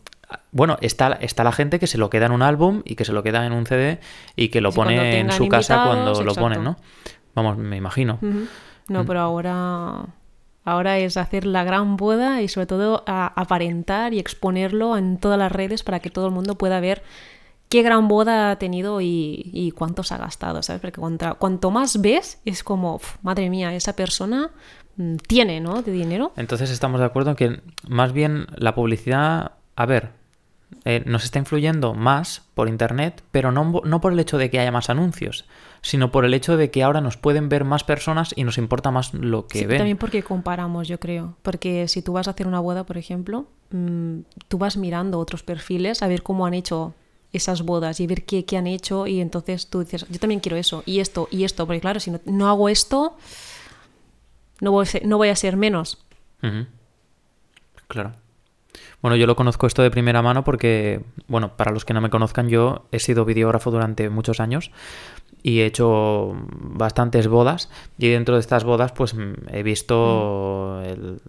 Bueno, 0.53 0.77
está, 0.83 1.13
está 1.15 1.45
la 1.45 1.53
gente 1.53 1.79
que 1.79 1.87
se 1.87 1.97
lo 1.97 2.11
queda 2.11 2.27
en 2.27 2.33
un 2.33 2.43
álbum 2.43 2.83
y 2.85 2.97
que 2.97 3.05
se 3.07 3.13
lo 3.13 3.23
queda 3.23 3.47
en 3.47 3.53
un 3.53 3.65
CD 3.67 4.01
y 4.37 4.49
que 4.49 4.61
lo 4.61 4.71
Sí, 4.73 4.77
pone 4.77 5.21
en 5.21 5.33
su 5.33 5.49
casa 5.49 5.85
cuando 5.87 6.23
lo 6.23 6.35
ponen, 6.35 6.63
¿no? 6.65 6.77
Vamos, 7.35 7.57
me 7.57 7.77
imagino. 7.79 8.19
No, 8.89 9.03
Mm. 9.03 9.07
pero 9.07 9.21
ahora, 9.21 10.05
ahora 10.65 10.99
es 10.99 11.17
hacer 11.17 11.47
la 11.47 11.65
gran 11.65 11.97
boda 11.97 12.43
y 12.43 12.49
sobre 12.49 12.67
todo 12.67 13.05
aparentar 13.07 14.15
y 14.15 14.19
exponerlo 14.19 14.97
en 14.97 15.19
todas 15.19 15.39
las 15.39 15.53
redes 15.53 15.83
para 15.83 16.01
que 16.01 16.11
todo 16.11 16.27
el 16.27 16.33
mundo 16.33 16.57
pueda 16.57 16.81
ver 16.81 17.03
qué 17.69 17.83
gran 17.83 18.09
boda 18.09 18.51
ha 18.51 18.59
tenido 18.59 19.01
y, 19.01 19.51
y 19.53 19.73
cuánto 19.73 20.03
se 20.03 20.15
ha 20.15 20.19
gastado, 20.19 20.63
¿sabes? 20.63 20.81
Porque 20.81 21.01
cuanto 21.39 21.71
más 21.71 22.01
ves, 22.01 22.41
es 22.45 22.63
como, 22.63 22.97
"Uf, 22.97 23.17
madre 23.23 23.51
mía, 23.51 23.75
esa 23.75 23.97
persona 23.97 24.51
mm, 24.97 25.17
tiene, 25.27 25.61
¿no? 25.61 25.83
De 25.83 25.91
dinero. 25.93 26.33
Entonces 26.37 26.71
estamos 26.71 27.01
de 27.01 27.07
acuerdo 27.07 27.31
en 27.31 27.37
que 27.37 27.61
más 27.89 28.13
bien 28.13 28.47
la 28.57 28.75
publicidad, 28.75 29.53
a 29.77 29.87
ver, 29.87 30.13
eh, 30.85 31.03
nos 31.07 31.25
está 31.25 31.39
influyendo 31.39 31.95
más 31.95 32.43
por 32.55 32.69
internet, 32.69 33.23
pero 33.31 33.53
no, 33.53 33.81
no 33.85 34.01
por 34.01 34.13
el 34.13 34.21
hecho 34.21 34.37
de 34.39 34.51
que 34.51 34.61
haya 34.61 34.71
más 34.71 34.91
anuncios, 34.91 35.47
sino 35.81 36.11
por 36.13 36.25
el 36.25 36.35
hecho 36.35 36.57
de 36.57 36.71
que 36.71 36.83
ahora 36.83 37.01
nos 37.01 37.17
pueden 37.17 37.49
ver 37.49 37.65
más 37.65 37.85
personas 37.85 38.33
y 38.37 38.45
nos 38.45 38.59
importa 38.59 38.91
más 38.91 39.15
lo 39.15 39.47
que 39.47 39.61
Sí, 39.61 39.67
ven. 39.67 39.79
también 39.79 39.97
porque 39.97 40.23
comparamos, 40.23 40.87
yo 40.89 41.01
creo. 41.01 41.37
Porque 41.43 41.89
si 41.89 42.03
tú 42.03 42.13
vas 42.13 42.29
a 42.29 42.33
hacer 42.33 42.47
una 42.47 42.61
boda, 42.61 42.85
por 42.85 42.99
ejemplo, 42.99 43.47
mm, 43.71 44.19
tú 44.49 44.59
vas 44.59 44.77
mirando 44.77 45.19
otros 45.19 45.43
perfiles 45.43 46.03
a 46.03 46.09
ver 46.09 46.23
cómo 46.23 46.45
han 46.47 46.55
hecho 46.55 46.95
esas 47.33 47.63
bodas 47.63 47.99
y 48.01 48.07
ver 48.07 48.25
qué, 48.25 48.45
qué 48.45 48.57
han 48.57 48.67
hecho 48.69 49.07
y 49.09 49.21
entonces 49.21 49.67
tú 49.69 49.81
dices, 49.81 50.07
yo 50.09 50.19
también 50.21 50.41
quiero 50.41 50.57
eso 50.57 50.83
y 50.87 51.01
esto 51.01 51.27
y 51.33 51.45
esto, 51.45 51.67
porque 51.67 51.81
claro, 51.81 51.99
si 51.99 52.11
no, 52.13 52.21
no 52.27 52.49
hago 52.49 52.69
esto, 52.69 53.17
no 54.61 54.71
voy, 54.71 54.83
a 54.85 54.87
ser, 54.87 55.05
no 55.07 55.17
voy 55.17 55.31
a 55.31 55.37
ser 55.37 55.57
menos. 55.57 55.99
Claro. 57.89 58.13
Bueno, 59.05 59.17
yo 59.17 59.27
lo 59.27 59.37
conozco 59.37 59.67
esto 59.67 59.83
de 59.83 59.91
primera 59.91 60.23
mano 60.23 60.45
porque, 60.45 61.05
bueno, 61.29 61.59
para 61.59 61.73
los 61.73 61.85
que 61.85 61.93
no 61.93 62.01
me 62.01 62.09
conozcan, 62.09 62.49
yo 62.49 62.87
he 62.91 62.99
sido 63.01 63.27
videógrafo 63.27 63.71
durante 63.71 64.09
muchos 64.09 64.41
años 64.41 64.71
y 65.43 65.61
he 65.61 65.67
hecho 65.67 66.35
bastantes 66.53 67.29
bodas 67.29 67.69
y 67.99 68.09
dentro 68.09 68.37
de 68.37 68.41
estas 68.41 68.65
bodas 68.65 68.93
pues 68.93 69.13
mm, 69.13 69.33
he 69.53 69.63
visto 69.63 70.81
el- 70.87 71.21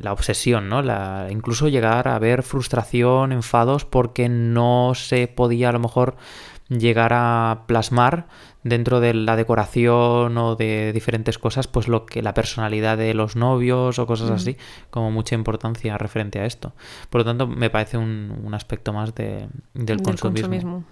la 0.00 0.14
obsesión, 0.14 0.70
¿no? 0.70 0.80
La, 0.80 1.26
incluso 1.30 1.68
llegar 1.68 2.08
a 2.08 2.18
ver 2.18 2.42
frustración, 2.42 3.32
enfados 3.32 3.84
porque 3.84 4.30
no 4.30 4.92
se 4.94 5.28
podía 5.28 5.68
a 5.68 5.72
lo 5.72 5.78
mejor 5.80 6.16
llegar 6.70 7.12
a 7.12 7.64
plasmar 7.66 8.28
dentro 8.62 9.00
de 9.00 9.14
la 9.14 9.36
decoración 9.36 10.36
o 10.36 10.56
de 10.56 10.92
diferentes 10.92 11.38
cosas 11.38 11.66
pues 11.66 11.88
lo 11.88 12.04
que 12.04 12.22
la 12.22 12.34
personalidad 12.34 12.98
de 12.98 13.14
los 13.14 13.36
novios 13.36 13.98
o 13.98 14.06
cosas 14.06 14.30
así 14.30 14.56
como 14.90 15.10
mucha 15.10 15.34
importancia 15.34 15.96
referente 15.96 16.40
a 16.40 16.46
esto 16.46 16.74
por 17.08 17.22
lo 17.22 17.24
tanto 17.24 17.46
me 17.46 17.70
parece 17.70 17.96
un, 17.96 18.38
un 18.44 18.54
aspecto 18.54 18.92
más 18.92 19.14
de, 19.14 19.48
del, 19.74 19.96
Del 19.96 20.02
consumismo, 20.02 20.84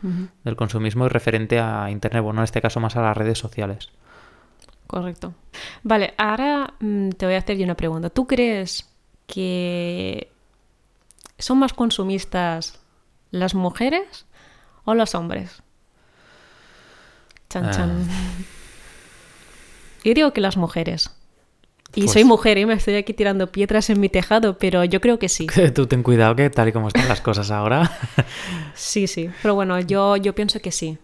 del 0.45 0.57
consumismo 0.57 1.07
y 1.07 1.09
referente 1.09 1.61
a 1.61 1.91
internet 1.91 2.23
bueno 2.23 2.41
en 2.41 2.45
este 2.45 2.63
caso 2.63 2.81
más 2.81 2.97
a 2.97 3.03
las 3.03 3.17
redes 3.17 3.39
sociales 3.39 3.91
Correcto. 4.89 5.35
Vale, 5.83 6.15
ahora 6.17 6.73
mm, 6.81 7.11
te 7.11 7.27
voy 7.27 7.35
a 7.35 7.39
hacer 7.39 7.59
yo 7.59 7.65
una 7.65 7.77
pregunta. 7.77 8.09
¿Tú 8.09 8.27
crees 8.27 8.91
que 9.27 10.33
son 11.39 11.59
más 11.59 11.75
consumistas 11.75 12.81
las 13.31 13.55
mujeres 13.55 14.27
o 14.85 14.95
los 14.95 15.15
hombres? 15.15 15.63
Chan, 17.51 17.65
Ah. 17.67 17.71
chan. 17.71 18.07
Yo 20.05 20.15
digo 20.15 20.33
que 20.33 20.41
las 20.41 20.57
mujeres. 20.57 21.11
Y 21.95 22.03
Pues- 22.03 22.13
soy 22.13 22.25
mujer 22.25 22.59
y 22.59 22.67
me 22.67 22.75
estoy 22.75 22.97
aquí 22.97 23.15
tirando 23.15 23.51
piedras 23.51 23.89
en 23.89 23.99
mi 23.99 24.09
tejado, 24.11 24.59
pero 24.59 24.85
yo 24.85 25.01
creo 25.01 25.19
que 25.19 25.29
sí. 25.29 25.47
tú 25.75 25.87
ten 25.87 26.03
cuidado 26.03 26.37
que 26.37 26.51
tal 26.51 26.69
y 26.69 26.73
como 26.73 26.89
están 26.89 27.09
las 27.09 27.21
cosas 27.23 27.51
ahora 27.51 27.91
Sí, 28.75 29.07
sí. 29.07 29.31
Pero 29.43 29.55
bueno, 29.55 29.81
yo, 29.81 30.17
yo 30.17 30.35
pienso 30.35 30.61
que 30.61 30.71
sí. 30.71 30.99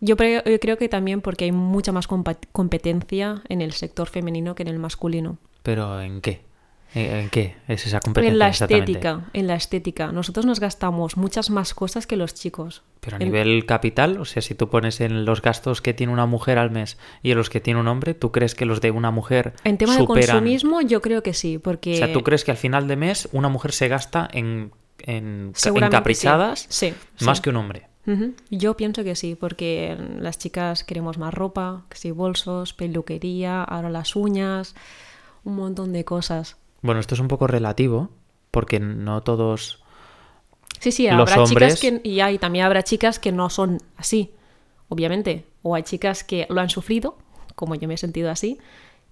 Yo, 0.00 0.16
creo 0.16 0.76
que 0.76 0.88
también 0.90 1.20
porque 1.22 1.44
hay 1.44 1.52
mucha 1.52 1.90
más 1.92 2.06
competencia 2.52 3.42
en 3.48 3.62
el 3.62 3.72
sector 3.72 4.08
femenino 4.08 4.54
que 4.54 4.62
en 4.62 4.68
el 4.68 4.78
masculino. 4.78 5.38
pero 5.62 6.00
en 6.02 6.20
qué 6.20 6.42
¿En 6.94 7.16
en 7.16 7.30
qué 7.30 7.56
es 7.68 7.86
esa 7.86 8.00
competencia 8.00 8.32
En 8.32 8.38
la 8.38 8.48
estética, 8.48 9.24
en 9.32 9.46
la 9.46 9.54
estética. 9.56 10.12
Nosotros 10.12 10.46
nos 10.46 10.60
gastamos 10.60 11.16
muchas 11.16 11.50
más 11.50 11.74
cosas 11.74 12.06
que 12.06 12.16
los 12.16 12.34
chicos. 12.34 12.82
Pero 13.00 13.16
a 13.16 13.20
En- 13.20 13.26
nivel 13.26 13.66
capital, 13.66 14.18
o 14.20 14.24
sea, 14.24 14.42
si 14.42 14.54
tú 14.54 14.70
pones 14.70 15.00
en 15.00 15.24
los 15.24 15.42
gastos 15.42 15.82
que 15.82 15.92
tiene 15.92 16.12
una 16.12 16.26
mujer 16.26 16.58
al 16.58 16.70
mes 16.70 16.96
y 17.22 17.32
en 17.32 17.38
los 17.38 17.50
que 17.50 17.60
tiene 17.60 17.80
un 17.80 17.88
hombre, 17.88 18.14
¿tú 18.14 18.30
crees 18.32 18.54
que 18.54 18.64
los 18.64 18.80
de 18.80 18.90
una 18.92 19.10
mujer 19.10 19.54
En 19.64 19.76
tema 19.78 19.94
de 19.94 19.98
superan? 20.00 20.28
consumismo, 20.28 20.80
yo 20.82 21.02
creo 21.02 21.22
que 21.22 21.34
sí, 21.34 21.58
porque 21.58 21.94
O 21.94 21.96
sea, 21.98 22.12
¿tú 22.12 22.22
crees 22.22 22.44
que 22.44 22.52
al 22.52 22.56
final 22.56 22.86
de 22.88 22.96
mes 22.96 23.28
una 23.32 23.48
mujer 23.48 23.72
se 23.72 23.88
gasta 23.88 24.28
en, 24.32 24.70
en, 25.00 25.50
ca- 25.52 25.58
seguramente 25.58 25.96
encaprichadas 25.96 26.66
sí. 26.68 26.94
Sí, 27.16 27.24
más 27.24 27.38
sí. 27.38 27.42
que 27.42 27.50
un 27.50 27.56
hombre? 27.56 27.88
Yo 28.50 28.76
pienso 28.76 29.02
que 29.02 29.16
sí, 29.16 29.34
porque 29.34 29.96
las 30.20 30.36
chicas 30.38 30.84
queremos 30.84 31.16
más 31.16 31.32
ropa, 31.32 31.86
que 31.88 31.96
sí, 31.96 32.10
bolsos, 32.10 32.74
peluquería, 32.74 33.64
ahora 33.64 33.88
las 33.88 34.14
uñas, 34.14 34.74
un 35.42 35.56
montón 35.56 35.92
de 35.92 36.04
cosas. 36.04 36.56
Bueno, 36.84 37.00
esto 37.00 37.14
es 37.14 37.20
un 37.20 37.28
poco 37.28 37.46
relativo, 37.46 38.10
porque 38.50 38.78
no 38.78 39.22
todos... 39.22 39.82
Sí, 40.80 40.92
sí, 40.92 41.08
Los 41.08 41.30
habrá 41.32 41.44
hombres- 41.44 41.80
chicas 41.80 42.00
que 42.02 42.06
y 42.06 42.20
hay 42.20 42.36
también 42.36 42.66
habrá 42.66 42.82
chicas 42.82 43.18
que 43.18 43.32
no 43.32 43.48
son 43.48 43.78
así, 43.96 44.34
obviamente, 44.90 45.46
o 45.62 45.74
hay 45.74 45.82
chicas 45.82 46.24
que 46.24 46.46
lo 46.50 46.60
han 46.60 46.68
sufrido, 46.68 47.16
como 47.54 47.74
yo 47.74 47.88
me 47.88 47.94
he 47.94 47.96
sentido 47.96 48.30
así, 48.30 48.58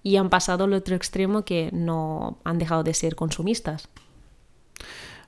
y 0.03 0.17
han 0.17 0.29
pasado 0.29 0.65
al 0.65 0.73
otro 0.73 0.95
extremo 0.95 1.45
que 1.45 1.71
no 1.73 2.37
han 2.43 2.59
dejado 2.59 2.83
de 2.83 2.93
ser 2.93 3.15
consumistas. 3.15 3.89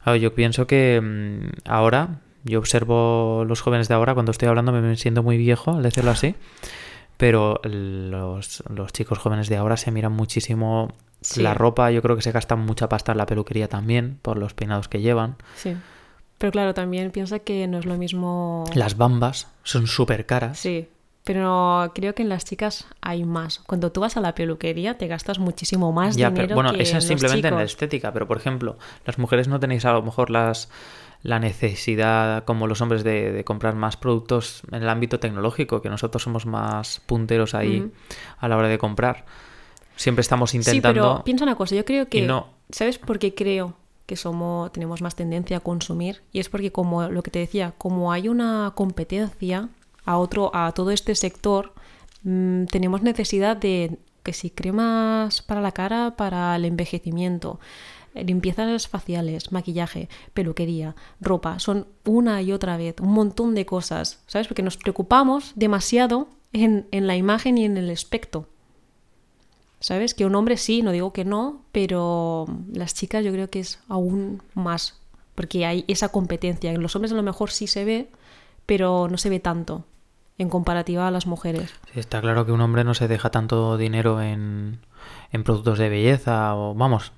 Ver, 0.06 0.20
yo 0.22 0.36
pienso 0.36 0.68
que 0.68 1.02
mm, 1.02 1.68
ahora, 1.68 2.22
yo 2.44 2.60
observo 2.60 3.44
los 3.48 3.62
jóvenes 3.62 3.88
de 3.88 3.96
ahora, 3.96 4.14
cuando 4.14 4.32
estoy 4.32 4.48
hablando 4.50 4.72
me 4.72 4.96
siento 4.98 5.24
muy 5.24 5.38
viejo, 5.38 5.72
al 5.72 5.82
decirlo 5.82 6.12
así, 6.12 6.36
pero 7.18 7.60
los, 7.64 8.64
los 8.70 8.94
chicos 8.94 9.18
jóvenes 9.18 9.50
de 9.50 9.58
ahora 9.58 9.78
se 9.78 9.90
miran 9.90 10.12
muchísimo 10.12 10.94
Sí. 11.26 11.42
la 11.42 11.54
ropa, 11.54 11.92
yo 11.92 12.02
creo 12.02 12.16
que 12.16 12.22
se 12.22 12.32
gastan 12.32 12.60
mucha 12.60 12.90
pasta 12.90 13.12
en 13.12 13.18
la 13.18 13.26
peluquería 13.26 13.68
también, 13.68 14.20
por 14.22 14.38
los 14.38 14.54
peinados 14.54 14.88
que 14.88 15.02
llevan. 15.02 15.36
Sí. 15.56 15.76
Pero 16.38 16.52
claro, 16.52 16.74
también 16.74 17.12
piensa 17.12 17.40
que 17.40 17.68
no 17.68 17.80
es 17.80 17.86
lo 17.86 17.98
mismo. 17.98 18.66
Las 18.74 18.98
bambas 18.98 19.48
son 19.64 19.88
súper 19.88 20.26
caras. 20.26 20.60
Sí. 20.60 20.90
Pero 21.24 21.92
creo 21.96 22.14
que 22.14 22.22
en 22.22 22.30
las 22.30 22.46
chicas 22.46 22.86
hay 23.02 23.24
más. 23.24 23.60
Cuando 23.60 23.92
tú 23.92 24.02
vas 24.02 24.16
a 24.16 24.22
la 24.22 24.36
peluquería 24.36 24.96
te 24.96 25.08
gastas 25.08 25.40
muchísimo 25.40 25.92
más 25.92 26.16
Ya, 26.16 26.30
dinero 26.30 26.48
pero 26.50 26.56
bueno, 26.56 26.74
que 26.74 26.84
es 26.84 27.04
simplemente 27.04 27.48
en 27.48 27.56
la 27.56 27.64
estética, 27.64 28.14
pero 28.14 28.28
por 28.28 28.38
ejemplo, 28.38 28.78
las 29.06 29.18
mujeres 29.18 29.48
no 29.48 29.60
tenéis 29.60 29.86
a 29.86 29.94
lo 29.94 30.04
mejor 30.04 30.30
las 30.30 30.70
la 31.24 31.40
necesidad 31.40 32.44
como 32.44 32.68
los 32.68 32.82
hombres 32.82 33.04
de, 33.04 33.32
de 33.32 33.44
comprar 33.44 33.74
más 33.74 33.98
productos 33.98 34.62
en 34.72 34.84
el 34.84 34.90
ámbito 34.90 35.20
tecnológico, 35.20 35.82
que 35.82 35.90
nosotros 35.90 36.22
somos 36.22 36.46
más 36.46 37.02
punteros 37.08 37.56
ahí 37.56 37.92
a 38.38 38.48
la 38.48 38.56
hora 38.58 38.68
de 38.68 38.78
comprar. 38.78 39.26
Siempre 39.96 40.22
estamos 40.22 40.52
Sí, 40.52 40.58
intentando... 40.58 41.02
pero 41.02 41.24
piensa 41.24 41.44
una 41.44 41.56
cosa, 41.56 41.76
yo 41.76 41.86
creo 41.86 42.08
que... 42.08 42.22
no. 42.22 42.48
¿Sabes 42.70 42.98
por 42.98 43.20
qué 43.20 43.36
creo 43.36 43.76
que 44.06 44.16
somos, 44.16 44.72
tenemos 44.72 45.02
más 45.02 45.16
tendencia 45.16 45.58
a 45.58 45.60
consumir? 45.60 46.24
Y 46.32 46.40
es 46.40 46.50
porque, 46.50 46.72
como 46.72 47.08
lo 47.10 47.22
que 47.22 47.32
te 47.32 47.40
decía, 47.40 47.74
como 47.78 48.12
hay 48.12 48.28
una 48.28 48.74
competencia 48.76 49.70
a, 50.04 50.18
otro, 50.18 50.52
a 50.56 50.72
todo 50.74 50.92
este 50.92 51.14
sector, 51.16 51.74
mm, 52.24 52.66
tenemos 52.66 53.04
necesidad 53.04 53.56
de 53.56 54.00
que 54.24 54.34
si 54.34 54.50
cremas 54.50 55.44
para 55.44 55.62
la 55.62 55.72
cara, 55.72 56.16
para 56.18 56.56
el 56.56 56.66
envejecimiento, 56.66 57.60
limpiezas 58.16 58.88
faciales, 58.88 59.52
maquillaje, 59.52 60.10
peluquería, 60.34 60.96
ropa, 61.22 61.60
son 61.60 61.88
una 62.06 62.42
y 62.42 62.52
otra 62.52 62.78
vez 62.78 62.96
un 63.02 63.12
montón 63.14 63.54
de 63.56 63.66
cosas, 63.66 64.24
¿sabes? 64.28 64.48
Porque 64.48 64.64
nos 64.64 64.78
preocupamos 64.78 65.52
demasiado 65.56 66.30
en, 66.54 66.88
en 66.92 67.08
la 67.08 67.16
imagen 67.16 67.58
y 67.58 67.66
en 67.66 67.78
el 67.78 67.92
aspecto. 67.92 68.48
¿Sabes? 69.86 70.16
Que 70.16 70.26
un 70.26 70.34
hombre 70.34 70.58
sí, 70.58 70.82
no 70.82 70.90
digo 70.92 71.14
que 71.14 71.26
no, 71.26 71.62
pero 71.72 72.48
las 72.74 72.96
chicas 72.96 73.24
yo 73.24 73.32
creo 73.32 73.52
que 73.52 73.60
es 73.60 73.80
aún 73.88 74.42
más, 74.56 75.00
porque 75.36 75.64
hay 75.64 75.86
esa 75.88 76.10
competencia. 76.10 76.72
En 76.72 76.82
los 76.82 76.96
hombres 76.96 77.12
a 77.12 77.16
lo 77.16 77.22
mejor 77.22 77.52
sí 77.52 77.68
se 77.68 77.86
ve, 77.86 78.10
pero 78.66 79.08
no 79.12 79.18
se 79.20 79.30
ve 79.30 79.40
tanto 79.40 79.86
en 80.40 80.50
comparativa 80.50 81.08
a 81.08 81.12
las 81.12 81.28
mujeres. 81.28 81.72
Sí, 81.94 82.00
está 82.00 82.20
claro 82.20 82.48
que 82.48 82.52
un 82.52 82.62
hombre 82.62 82.84
no 82.84 82.96
se 82.96 83.08
deja 83.08 83.30
tanto 83.30 83.78
dinero 83.78 84.24
en, 84.24 84.80
en 85.32 85.44
productos 85.44 85.78
de 85.78 85.90
belleza 85.90 86.56
o 86.56 86.74
vamos. 86.74 87.12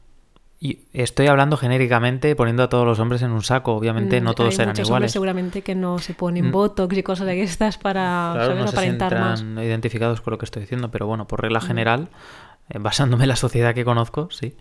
Y 0.59 0.79
estoy 0.91 1.27
hablando 1.27 1.55
genéricamente 1.55 2.36
poniendo 2.36 2.63
a 2.63 2.67
todos 2.69 2.86
los 2.86 3.00
hombres 3.00 3.21
en 3.21 3.31
un 3.31 3.43
saco. 3.43 3.75
Obviamente 3.75 4.19
Mm, 4.19 4.24
no 4.25 4.33
todos 4.33 4.50
hay 4.50 4.55
serán 4.57 4.69
muchos 4.71 4.79
hombres 4.79 4.88
iguales. 4.89 5.12
seguramente 5.13 5.62
que 5.62 5.74
no 5.75 6.00
se 6.00 6.15
ponen 6.15 6.47
Mm. 6.50 6.51
botox 6.51 6.97
y 6.97 7.03
cosas 7.03 7.27
de 7.27 7.41
estas 7.43 7.77
para 7.77 8.31
Claro, 8.33 8.47
¿sabes? 8.50 8.59
no 8.65 8.67
se 8.67 8.75
aparentar 8.75 9.19
más. 9.19 9.39
sientan 9.39 9.63
identificados 9.63 10.19
con 10.19 10.31
lo 10.31 10.38
que 10.38 10.45
estoy 10.45 10.63
diciendo, 10.63 10.89
pero 10.91 11.05
bueno, 11.07 11.27
por 11.27 11.41
regla 11.43 11.62
general, 11.62 12.09
eh, 12.09 12.46
basándome 12.79 13.24
en 13.24 13.29
la 13.29 13.36
sociedad 13.36 13.74
que 13.74 13.86
conozco, 13.86 14.29
sí. 14.31 14.55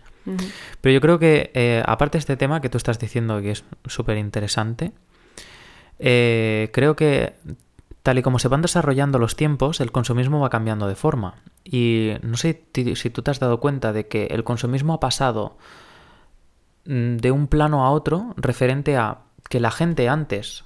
Pero 0.81 0.93
yo 0.93 1.01
creo 1.01 1.19
que, 1.19 1.51
eh, 1.53 1.83
aparte 1.85 2.17
de 2.17 2.19
este 2.19 2.37
tema 2.37 2.59
que 2.59 2.69
tú 2.69 2.77
estás 2.77 2.99
diciendo 2.99 3.41
que 3.41 3.51
es 3.51 3.63
súper 3.85 4.17
interesante, 4.17 4.91
eh, 5.99 6.69
creo 6.73 6.95
que 6.95 7.35
tal 8.03 8.19
y 8.19 8.21
como 8.21 8.39
se 8.39 8.47
van 8.47 8.61
desarrollando 8.61 9.19
los 9.19 9.35
tiempos, 9.35 9.81
el 9.81 9.91
consumismo 9.91 10.39
va 10.39 10.49
cambiando 10.49 10.87
de 10.87 10.95
forma. 10.95 11.35
Y 11.63 12.13
no 12.21 12.37
sé 12.37 12.63
si 12.95 13.09
tú 13.09 13.21
te 13.21 13.31
has 13.31 13.39
dado 13.39 13.59
cuenta 13.59 13.91
de 13.91 14.07
que 14.07 14.27
el 14.27 14.43
consumismo 14.43 14.93
ha 14.93 14.99
pasado 14.99 15.57
mm, 16.85 17.17
de 17.17 17.31
un 17.31 17.47
plano 17.47 17.85
a 17.85 17.91
otro 17.91 18.33
referente 18.37 18.95
a 18.95 19.19
que 19.49 19.59
la 19.59 19.71
gente 19.71 20.07
antes, 20.07 20.63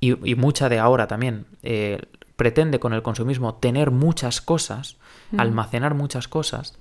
y, 0.00 0.30
y 0.30 0.34
mucha 0.34 0.68
de 0.68 0.78
ahora 0.78 1.06
también, 1.06 1.46
eh, 1.62 2.00
pretende 2.36 2.80
con 2.80 2.92
el 2.92 3.02
consumismo 3.02 3.54
tener 3.54 3.90
muchas 3.90 4.40
cosas, 4.40 4.96
almacenar 5.36 5.94
muchas 5.94 6.28
cosas, 6.28 6.78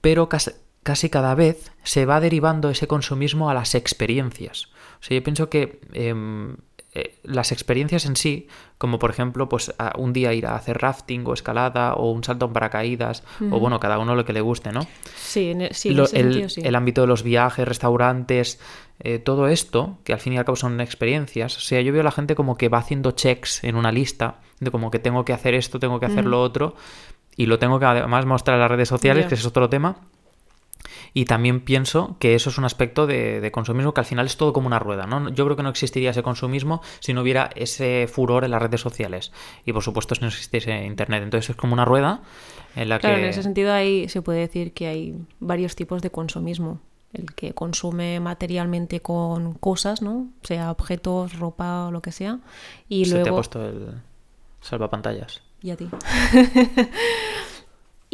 pero 0.00 0.28
casi, 0.28 0.52
casi 0.82 1.10
cada 1.10 1.34
vez 1.34 1.72
se 1.82 2.06
va 2.06 2.20
derivando 2.20 2.70
ese 2.70 2.86
consumismo 2.86 3.50
a 3.50 3.54
las 3.54 3.74
experiencias. 3.74 4.66
O 5.00 5.02
sea, 5.02 5.16
yo 5.18 5.22
pienso 5.22 5.50
que 5.50 5.80
em, 5.92 6.56
eh, 6.94 7.16
las 7.24 7.50
experiencias 7.52 8.06
en 8.06 8.14
sí, 8.16 8.46
como 8.78 8.98
por 8.98 9.10
ejemplo, 9.10 9.48
pues 9.48 9.74
a- 9.78 9.92
un 9.98 10.12
día 10.12 10.32
ir 10.32 10.46
a 10.46 10.54
hacer 10.54 10.78
rafting 10.78 11.24
o 11.26 11.34
escalada 11.34 11.94
o 11.94 12.10
un 12.12 12.22
salto 12.22 12.46
en 12.46 12.52
paracaídas, 12.52 13.24
o 13.50 13.58
bueno, 13.58 13.80
cada 13.80 13.98
uno 13.98 14.14
lo 14.14 14.24
que 14.24 14.32
le 14.32 14.40
guste, 14.40 14.70
¿no? 14.72 14.86
Sí, 15.16 15.50
en 15.50 15.62
e- 15.62 15.74
sí, 15.74 15.88
en 15.90 15.96
Lo- 15.96 16.04
ese 16.04 16.20
el, 16.20 16.24
sentido 16.32 16.48
sí. 16.48 16.60
el 16.64 16.74
ámbito 16.74 17.00
de 17.00 17.06
los 17.08 17.22
viajes, 17.22 17.66
restaurantes, 17.66 18.60
eh, 19.00 19.18
todo 19.18 19.48
esto, 19.48 19.98
que 20.04 20.12
al 20.12 20.20
fin 20.20 20.34
y 20.34 20.38
al 20.38 20.44
cabo 20.44 20.54
son 20.56 20.80
experiencias. 20.80 21.56
O 21.56 21.60
sea, 21.60 21.80
yo 21.80 21.92
veo 21.92 22.02
a 22.02 22.04
la 22.04 22.12
gente 22.12 22.34
como 22.36 22.56
que 22.56 22.68
va 22.68 22.78
haciendo 22.78 23.10
checks 23.10 23.64
en 23.64 23.74
una 23.76 23.90
lista, 23.90 24.36
de 24.60 24.70
como 24.70 24.90
que 24.90 25.00
tengo 25.00 25.24
que 25.24 25.32
hacer 25.32 25.54
esto, 25.54 25.78
tengo 25.80 25.98
que 25.98 26.06
hacer 26.06 26.24
lo 26.26 26.40
otro, 26.40 26.76
y 27.36 27.46
lo 27.46 27.58
tengo 27.58 27.80
que 27.80 27.86
además 27.86 28.24
mostrar 28.26 28.54
en 28.54 28.60
las 28.60 28.70
redes 28.70 28.88
sociales, 28.88 29.26
que 29.26 29.34
es 29.34 29.44
otro 29.44 29.68
tema. 29.68 29.96
Y 31.12 31.24
también 31.26 31.60
pienso 31.60 32.16
que 32.18 32.34
eso 32.34 32.50
es 32.50 32.58
un 32.58 32.64
aspecto 32.64 33.06
de, 33.06 33.50
consumismo 33.52 33.94
que 33.94 34.00
al 34.00 34.06
final 34.06 34.26
es 34.26 34.36
todo 34.36 34.52
como 34.52 34.66
una 34.66 34.78
rueda, 34.78 35.06
¿no? 35.06 35.28
Yo 35.30 35.44
creo 35.44 35.56
que 35.56 35.62
no 35.62 35.68
existiría 35.68 36.10
ese 36.10 36.22
consumismo 36.22 36.82
si 37.00 37.12
no 37.12 37.22
hubiera 37.22 37.50
ese 37.54 38.08
furor 38.10 38.44
en 38.44 38.50
las 38.50 38.62
redes 38.62 38.80
sociales. 38.80 39.32
Y 39.64 39.72
por 39.72 39.82
supuesto 39.82 40.14
si 40.14 40.22
no 40.22 40.28
existiese 40.28 40.84
internet. 40.84 41.22
Entonces 41.22 41.50
es 41.50 41.56
como 41.56 41.74
una 41.74 41.84
rueda 41.84 42.22
en 42.76 42.88
la 42.88 42.98
claro, 42.98 43.16
que... 43.16 43.22
en 43.22 43.28
ese 43.28 43.42
sentido 43.42 43.72
ahí 43.72 44.08
se 44.08 44.22
puede 44.22 44.40
decir 44.40 44.72
que 44.72 44.86
hay 44.86 45.14
varios 45.40 45.76
tipos 45.76 46.02
de 46.02 46.10
consumismo. 46.10 46.80
El 47.12 47.32
que 47.32 47.54
consume 47.54 48.18
materialmente 48.18 49.00
con 49.00 49.54
cosas, 49.54 50.02
¿no? 50.02 50.28
Sea 50.42 50.72
objetos, 50.72 51.38
ropa 51.38 51.86
o 51.86 51.92
lo 51.92 52.02
que 52.02 52.10
sea. 52.10 52.40
Y 52.88 53.04
Se 53.04 53.12
luego... 53.12 53.24
te 53.24 53.30
ha 53.30 53.34
puesto 53.34 53.64
el 53.64 53.94
salvapantallas. 54.64 55.42
Y 55.62 55.70
a 55.70 55.76
ti. 55.76 55.88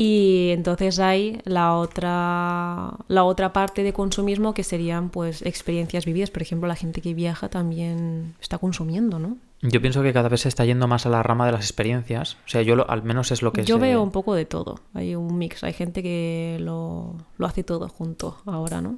Y 0.03 0.49
entonces 0.53 0.99
hay 0.99 1.43
la 1.45 1.77
otra, 1.77 2.95
la 3.09 3.25
otra 3.25 3.53
parte 3.53 3.83
de 3.83 3.93
consumismo 3.93 4.55
que 4.55 4.65
serían 4.65 5.11
pues 5.11 5.43
experiencias 5.43 6.07
vividas. 6.07 6.31
Por 6.31 6.41
ejemplo, 6.41 6.67
la 6.69 6.75
gente 6.75 7.03
que 7.03 7.13
viaja 7.13 7.51
también 7.51 8.35
está 8.41 8.57
consumiendo, 8.57 9.19
¿no? 9.19 9.37
Yo 9.61 9.79
pienso 9.83 10.01
que 10.03 10.15
cada 10.15 10.31
vez 10.31 10.41
se 10.41 10.49
está 10.49 10.65
yendo 10.65 10.89
más 10.89 11.05
a 11.05 11.11
la 11.11 11.23
rama 11.23 11.45
de 11.45 11.53
las 11.53 11.61
experiencias. 11.67 12.39
O 12.47 12.49
sea, 12.49 12.63
yo 12.63 12.77
lo- 12.77 12.89
al 12.89 13.03
menos 13.03 13.31
es 13.31 13.43
lo 13.43 13.53
que 13.53 13.63
Yo 13.63 13.75
se- 13.75 13.81
veo 13.83 14.03
un 14.03 14.11
poco 14.11 14.35
de 14.35 14.47
todo. 14.47 14.81
Hay 14.95 15.15
un 15.15 15.37
mix. 15.37 15.63
Hay 15.65 15.75
gente 15.75 16.03
que 16.03 16.57
lo, 16.61 17.17
lo 17.37 17.47
hace 17.47 17.63
todo 17.63 17.87
junto 17.91 18.39
ahora, 18.47 18.81
¿no? 18.81 18.97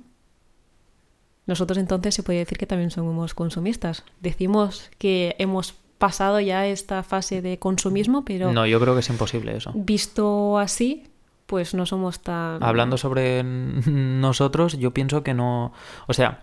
Nosotros 1.46 1.78
entonces 1.78 2.14
se 2.14 2.22
puede 2.22 2.38
decir 2.38 2.58
que 2.58 2.66
también 2.66 2.92
somos 2.92 3.34
consumistas. 3.34 4.04
Decimos 4.20 4.88
que 4.98 5.34
hemos 5.40 5.74
pasado 6.02 6.40
ya 6.40 6.66
esta 6.66 7.04
fase 7.04 7.42
de 7.42 7.60
consumismo, 7.60 8.24
pero 8.24 8.52
No, 8.52 8.66
yo 8.66 8.80
creo 8.80 8.94
que 8.94 9.00
es 9.00 9.08
imposible 9.08 9.56
eso. 9.56 9.70
visto 9.72 10.58
así, 10.58 11.04
pues 11.46 11.74
no 11.74 11.86
somos 11.86 12.18
tan... 12.18 12.60
Hablando 12.60 12.98
sobre 12.98 13.44
nosotros, 13.44 14.76
yo 14.78 14.90
pienso 14.90 15.22
que 15.22 15.32
no. 15.32 15.72
O 16.08 16.12
sea, 16.12 16.40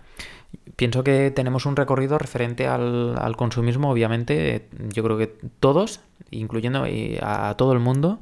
pienso 0.76 1.04
que 1.04 1.30
tenemos 1.30 1.66
un 1.66 1.76
recorrido 1.76 2.16
referente 2.16 2.66
al, 2.66 3.18
al 3.18 3.36
consumismo, 3.36 3.90
obviamente. 3.90 4.66
Yo 4.94 5.02
creo 5.04 5.18
que 5.18 5.26
todos, 5.60 6.00
incluyendo 6.30 6.86
eh, 6.86 7.18
a 7.20 7.54
todo 7.58 7.74
el 7.74 7.80
mundo, 7.80 8.18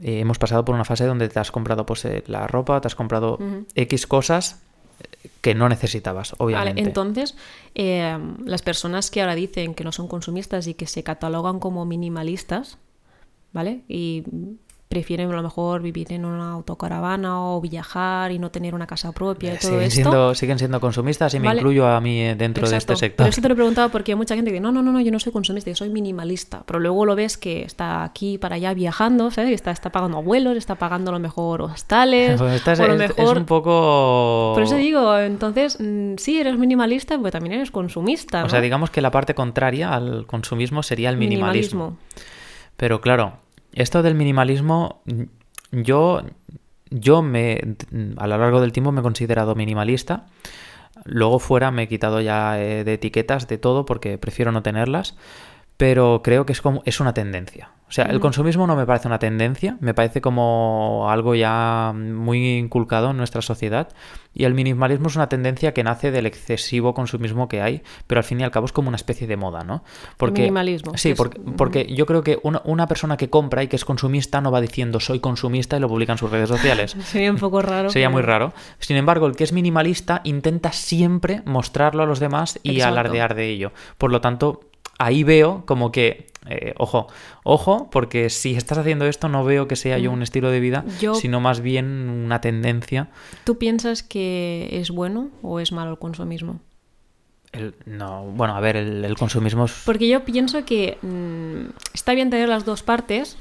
eh, 0.00 0.20
hemos 0.20 0.38
pasado 0.38 0.64
por 0.64 0.76
una 0.76 0.84
fase 0.84 1.06
donde 1.06 1.28
te 1.28 1.40
has 1.40 1.50
comprado 1.50 1.84
pues, 1.86 2.04
eh, 2.04 2.22
la 2.28 2.46
ropa, 2.46 2.80
te 2.80 2.86
has 2.86 2.94
comprado. 2.94 3.40
X 3.74 4.06
cosas 4.06 4.62
que 5.40 5.54
no 5.54 5.68
necesitabas, 5.68 6.32
Vale, 6.32 6.44
obviamente. 6.44 6.82
entonces, 6.82 7.36
eh, 7.74 8.18
las 8.44 8.62
personas 8.62 9.10
que 9.10 9.20
ahora 9.20 9.34
dicen 9.34 9.74
que 9.74 9.84
no 9.84 9.92
son 9.92 10.08
consumistas 10.08 10.66
y 10.66 10.74
que 10.74 10.86
se 10.86 11.02
catalogan 11.02 11.60
como 11.60 11.84
minimalistas, 11.84 12.78
¿vale? 13.52 13.82
Y 13.88 14.24
prefieren 14.88 15.30
a 15.30 15.34
lo 15.34 15.42
mejor 15.42 15.82
vivir 15.82 16.12
en 16.12 16.24
una 16.24 16.52
autocaravana 16.52 17.42
o 17.42 17.60
viajar 17.60 18.30
y 18.30 18.38
no 18.38 18.50
tener 18.50 18.74
una 18.74 18.86
casa 18.86 19.12
propia 19.12 19.54
y 19.54 19.58
todo 19.58 19.70
siguen, 19.70 19.82
esto. 19.82 19.94
siendo, 19.94 20.34
siguen 20.34 20.58
siendo 20.58 20.80
consumistas 20.80 21.34
y 21.34 21.40
me 21.40 21.52
incluyo 21.52 21.88
a 21.88 22.00
mí 22.00 22.20
eh, 22.20 22.34
dentro 22.36 22.68
de 22.68 22.76
este 22.76 22.94
sector. 22.94 23.16
Pero 23.24 23.30
eso 23.30 23.42
te 23.42 23.48
lo 23.48 23.54
he 23.54 23.56
preguntado 23.56 23.88
porque 23.90 24.12
hay 24.12 24.16
mucha 24.16 24.36
gente 24.36 24.52
que 24.52 24.60
no, 24.60 24.70
no, 24.70 24.82
no, 24.82 24.92
no, 24.92 25.00
yo 25.00 25.10
no 25.10 25.18
soy 25.18 25.32
consumista, 25.32 25.70
yo 25.70 25.76
soy 25.76 25.88
minimalista. 25.88 26.62
Pero 26.66 26.78
luego 26.78 27.04
lo 27.04 27.16
ves 27.16 27.36
que 27.36 27.62
está 27.62 28.04
aquí 28.04 28.38
para 28.38 28.56
allá 28.56 28.74
viajando, 28.74 29.30
¿sabes? 29.30 29.52
Está, 29.52 29.72
está 29.72 29.90
pagando 29.90 30.22
vuelos, 30.22 30.56
está 30.56 30.76
pagando 30.76 31.10
a 31.10 31.14
lo 31.14 31.20
mejor 31.20 31.62
hostales. 31.62 32.40
Pues 32.66 32.80
o 32.80 32.86
lo 32.86 32.94
es- 32.94 33.10
es 33.10 33.16
mejor... 33.16 33.38
un 33.38 33.44
poco... 33.44 34.52
Por 34.54 34.62
eso 34.62 34.76
digo, 34.76 35.18
entonces, 35.18 35.78
mm, 35.80 36.14
sí, 36.16 36.38
eres 36.40 36.56
minimalista, 36.58 37.16
pero 37.18 37.30
también 37.30 37.54
eres 37.54 37.70
consumista. 37.70 38.44
O 38.44 38.48
sea, 38.48 38.60
digamos 38.60 38.90
que 38.90 39.00
la 39.00 39.10
parte 39.10 39.34
contraria 39.34 39.92
al 39.92 40.26
consumismo 40.26 40.82
sería 40.82 41.10
el 41.10 41.16
minimalismo. 41.16 41.96
Pero 42.76 43.00
claro, 43.00 43.38
esto 43.76 44.02
del 44.02 44.14
minimalismo, 44.14 45.02
yo, 45.70 46.22
yo 46.90 47.22
me, 47.22 47.60
a 48.16 48.26
lo 48.26 48.38
largo 48.38 48.60
del 48.60 48.72
tiempo 48.72 48.90
me 48.90 49.00
he 49.00 49.02
considerado 49.02 49.54
minimalista. 49.54 50.26
Luego 51.04 51.38
fuera 51.38 51.70
me 51.70 51.82
he 51.82 51.88
quitado 51.88 52.22
ya 52.22 52.58
eh, 52.58 52.84
de 52.84 52.94
etiquetas 52.94 53.46
de 53.48 53.58
todo 53.58 53.84
porque 53.84 54.16
prefiero 54.16 54.50
no 54.50 54.62
tenerlas. 54.62 55.14
Pero 55.76 56.20
creo 56.22 56.46
que 56.46 56.52
es 56.52 56.60
como 56.60 56.82
es 56.84 57.00
una 57.00 57.12
tendencia. 57.12 57.70
O 57.88 57.92
sea, 57.92 58.06
el 58.06 58.18
consumismo 58.18 58.66
no 58.66 58.74
me 58.74 58.84
parece 58.84 59.06
una 59.06 59.20
tendencia, 59.20 59.76
me 59.80 59.94
parece 59.94 60.20
como 60.20 61.06
algo 61.08 61.36
ya 61.36 61.92
muy 61.94 62.58
inculcado 62.58 63.12
en 63.12 63.16
nuestra 63.16 63.42
sociedad. 63.42 63.90
Y 64.34 64.44
el 64.44 64.54
minimalismo 64.54 65.06
es 65.06 65.14
una 65.14 65.28
tendencia 65.28 65.72
que 65.72 65.84
nace 65.84 66.10
del 66.10 66.26
excesivo 66.26 66.94
consumismo 66.94 67.48
que 67.48 67.62
hay, 67.62 67.82
pero 68.08 68.18
al 68.18 68.24
fin 68.24 68.40
y 68.40 68.44
al 68.44 68.50
cabo 68.50 68.66
es 68.66 68.72
como 68.72 68.88
una 68.88 68.96
especie 68.96 69.28
de 69.28 69.36
moda, 69.36 69.62
¿no? 69.62 69.84
Porque, 70.16 70.42
minimalismo, 70.42 70.96
Sí, 70.96 71.14
porque, 71.14 71.40
porque 71.56 71.86
yo 71.86 72.06
creo 72.06 72.24
que 72.24 72.40
una, 72.42 72.60
una 72.64 72.88
persona 72.88 73.16
que 73.16 73.30
compra 73.30 73.62
y 73.62 73.68
que 73.68 73.76
es 73.76 73.84
consumista 73.84 74.40
no 74.40 74.50
va 74.50 74.60
diciendo 74.60 74.98
soy 74.98 75.20
consumista 75.20 75.76
y 75.76 75.80
lo 75.80 75.88
publica 75.88 76.12
en 76.12 76.18
sus 76.18 76.30
redes 76.30 76.48
sociales. 76.48 76.96
Sería 77.04 77.30
un 77.30 77.38
poco 77.38 77.62
raro. 77.62 77.88
Sería 77.90 78.10
muy 78.10 78.22
raro. 78.22 78.52
Sin 78.80 78.96
embargo, 78.96 79.26
el 79.26 79.36
que 79.36 79.44
es 79.44 79.52
minimalista 79.52 80.22
intenta 80.24 80.72
siempre 80.72 81.42
mostrarlo 81.44 82.02
a 82.02 82.06
los 82.06 82.18
demás 82.18 82.58
y 82.64 82.72
Exacto. 82.72 82.98
alardear 82.98 83.36
de 83.36 83.48
ello. 83.48 83.72
Por 83.96 84.10
lo 84.10 84.20
tanto, 84.20 84.60
ahí 84.98 85.24
veo 85.24 85.64
como 85.66 85.92
que, 85.92 86.26
eh, 86.48 86.74
ojo, 86.78 87.08
ojo, 87.44 87.88
porque 87.90 88.30
si 88.30 88.54
estás 88.54 88.78
haciendo 88.78 89.06
esto 89.06 89.28
no 89.28 89.44
veo 89.44 89.66
que 89.68 89.76
sea 89.76 89.98
yo 89.98 90.10
un 90.12 90.22
estilo 90.22 90.50
de 90.50 90.60
vida, 90.60 90.82
Mm. 90.86 90.98
Yo- 91.00 91.14
sino 91.14 91.40
más 91.40 91.60
bien 91.60 92.08
una 92.08 92.40
tendencia. 92.40 93.08
¿Tú 93.44 93.58
piensas 93.58 94.02
que 94.02 94.68
es 94.72 94.90
bueno 94.90 95.30
o 95.42 95.60
es 95.60 95.72
malo 95.72 95.90
el 95.92 95.98
consumismo? 95.98 96.60
El- 97.52 97.74
no, 97.86 98.24
bueno, 98.24 98.54
a 98.56 98.60
ver, 98.60 98.76
el, 98.76 99.04
el 99.04 99.16
consumismo 99.16 99.64
es... 99.64 99.82
Porque 99.86 100.08
yo 100.08 100.24
pienso 100.24 100.64
que 100.64 100.98
mm, 101.02 101.70
está 101.94 102.12
bien 102.14 102.30
tener 102.30 102.48
las 102.48 102.64
dos 102.64 102.82
partes. 102.82 103.38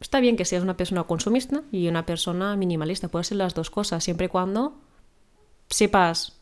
Está 0.00 0.18
bien 0.18 0.36
que 0.36 0.44
seas 0.44 0.64
una 0.64 0.76
persona 0.76 1.04
consumista 1.04 1.62
y 1.70 1.86
una 1.86 2.04
persona 2.04 2.56
minimalista. 2.56 3.06
Puede 3.08 3.24
ser 3.24 3.36
las 3.38 3.54
dos 3.54 3.70
cosas, 3.70 4.02
siempre 4.02 4.26
y 4.26 4.28
cuando 4.28 4.74
sepas 5.70 6.38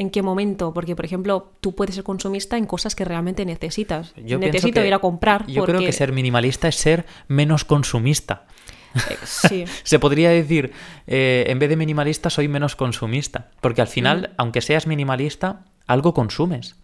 en 0.00 0.10
qué 0.10 0.22
momento. 0.22 0.72
Porque, 0.72 0.96
por 0.96 1.04
ejemplo, 1.04 1.52
tú 1.60 1.74
puedes 1.74 1.94
ser 1.94 2.04
consumista 2.04 2.56
en 2.56 2.66
cosas 2.66 2.94
que 2.94 3.04
realmente 3.04 3.44
necesitas. 3.44 4.14
Yo 4.16 4.38
Necesito 4.38 4.80
que- 4.80 4.88
ir 4.88 4.94
a 4.94 4.98
comprar. 4.98 5.46
Yo 5.46 5.64
creo 5.64 5.80
que 5.80 5.92
ser 5.92 6.12
minimalista 6.12 6.68
es 6.68 6.76
ser 6.76 7.06
menos 7.28 7.64
consumista. 7.64 8.46
Eh, 8.94 9.16
sí. 9.24 9.64
Se 9.84 9.98
podría 9.98 10.30
decir, 10.30 10.72
eh, 11.06 11.44
en 11.48 11.58
vez 11.58 11.68
de 11.68 11.76
minimalista, 11.76 12.30
soy 12.30 12.48
menos 12.48 12.74
consumista. 12.76 13.50
Porque 13.60 13.82
al 13.82 13.88
final, 13.88 14.34
aunque 14.36 14.60
seas 14.62 14.86
minimalista, 14.86 15.64
algo 15.86 16.14
consumes. 16.14 16.76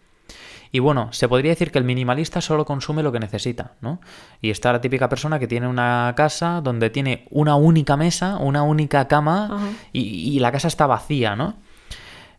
Y 0.73 0.81
bueno, 0.81 1.13
se 1.13 1.29
podría 1.29 1.53
decir 1.53 1.71
que 1.71 1.79
el 1.79 1.85
minimalista 1.85 2.41
solo 2.41 2.65
consume 2.65 3.03
lo 3.03 3.13
que 3.13 3.21
necesita, 3.21 3.75
¿no? 3.81 4.01
Y 4.43 4.51
está 4.51 4.73
la 4.73 4.81
típica 4.81 5.09
persona 5.09 5.39
que 5.39 5.47
tiene 5.47 5.69
una 5.69 6.13
casa 6.17 6.61
donde 6.61 6.91
tiene 6.91 7.27
una 7.31 7.55
única 7.55 7.97
mesa, 7.97 8.37
una 8.39 8.63
única 8.63 9.07
cama 9.09 9.75
y 9.93 10.39
la 10.41 10.51
casa 10.53 10.69
está 10.69 10.87
vacía, 10.87 11.37
¿no? 11.37 11.55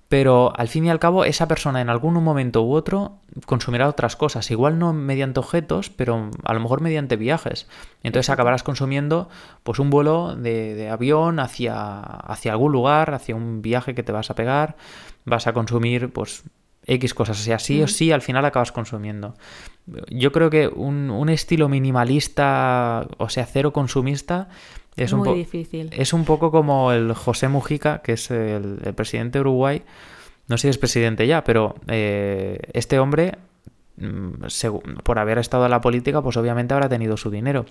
Pero 0.10 0.54
al 0.56 0.70
fin 0.70 0.86
y 0.86 0.90
al 0.90 1.00
cabo, 1.00 1.26
esa 1.26 1.48
persona 1.48 1.82
en 1.82 1.90
algún 1.90 2.14
momento 2.14 2.64
u 2.64 2.74
otro 2.74 3.20
consumirá 3.46 3.90
otras 3.90 4.16
cosas. 4.16 4.50
Igual 4.52 4.80
no 4.80 4.94
mediante 4.94 5.40
objetos, 5.40 5.90
pero 5.90 6.32
a 6.46 6.54
lo 6.54 6.60
mejor 6.62 6.80
mediante 6.80 7.18
viajes. 7.18 7.68
Entonces 8.04 8.30
acabarás 8.30 8.64
consumiendo 8.64 9.28
pues 9.64 9.80
un 9.80 9.90
vuelo 9.90 10.36
de, 10.36 10.76
de 10.76 10.90
avión 10.90 11.40
hacia, 11.40 12.00
hacia 12.00 12.54
algún 12.54 12.72
lugar, 12.72 13.14
hacia 13.14 13.36
un 13.36 13.62
viaje 13.62 13.96
que 13.96 14.04
te 14.04 14.14
vas 14.14 14.30
a 14.30 14.36
pegar. 14.36 14.78
Vas 15.26 15.46
a 15.46 15.54
consumir 15.54 16.14
pues 16.14 16.44
X 16.86 17.14
cosas. 17.14 17.40
O 17.40 17.44
sea, 17.44 17.60
sí 17.60 17.84
o 17.84 17.88
sí 17.88 18.12
al 18.14 18.22
final 18.22 18.46
acabas 18.46 18.72
consumiendo. 18.72 19.36
Yo 20.10 20.32
creo 20.32 20.50
que 20.50 20.70
un, 20.70 21.10
un 21.10 21.30
estilo 21.30 21.68
minimalista, 21.70 23.08
o 23.18 23.30
sea, 23.30 23.46
cero 23.46 23.74
consumista, 23.74 24.48
es 25.06 25.14
un 25.14 25.20
muy 25.20 25.30
po- 25.30 25.36
difícil. 25.36 25.90
es 25.92 26.14
un 26.14 26.26
poco 26.26 26.52
como 26.52 26.92
el 26.92 27.14
José 27.14 27.48
Mujica, 27.48 28.00
que 28.02 28.14
es 28.14 28.32
el, 28.32 28.80
el 28.84 28.94
presidente 28.94 29.38
de 29.38 29.42
Uruguay. 29.42 29.84
No 30.48 30.58
sé 30.58 30.64
si 30.64 30.70
es 30.70 30.78
presidente 30.78 31.28
ya, 31.28 31.44
pero 31.44 31.76
eh, 31.88 32.60
este 32.74 33.00
hombre, 33.00 33.38
mm, 33.98 35.00
por 35.04 35.20
haber 35.20 35.38
estado 35.40 35.66
en 35.66 35.72
la 35.72 35.82
política, 35.82 36.22
pues 36.22 36.38
obviamente 36.38 36.74
habrá 36.74 36.88
tenido 36.90 37.18
su 37.18 37.30
dinero. 37.30 37.66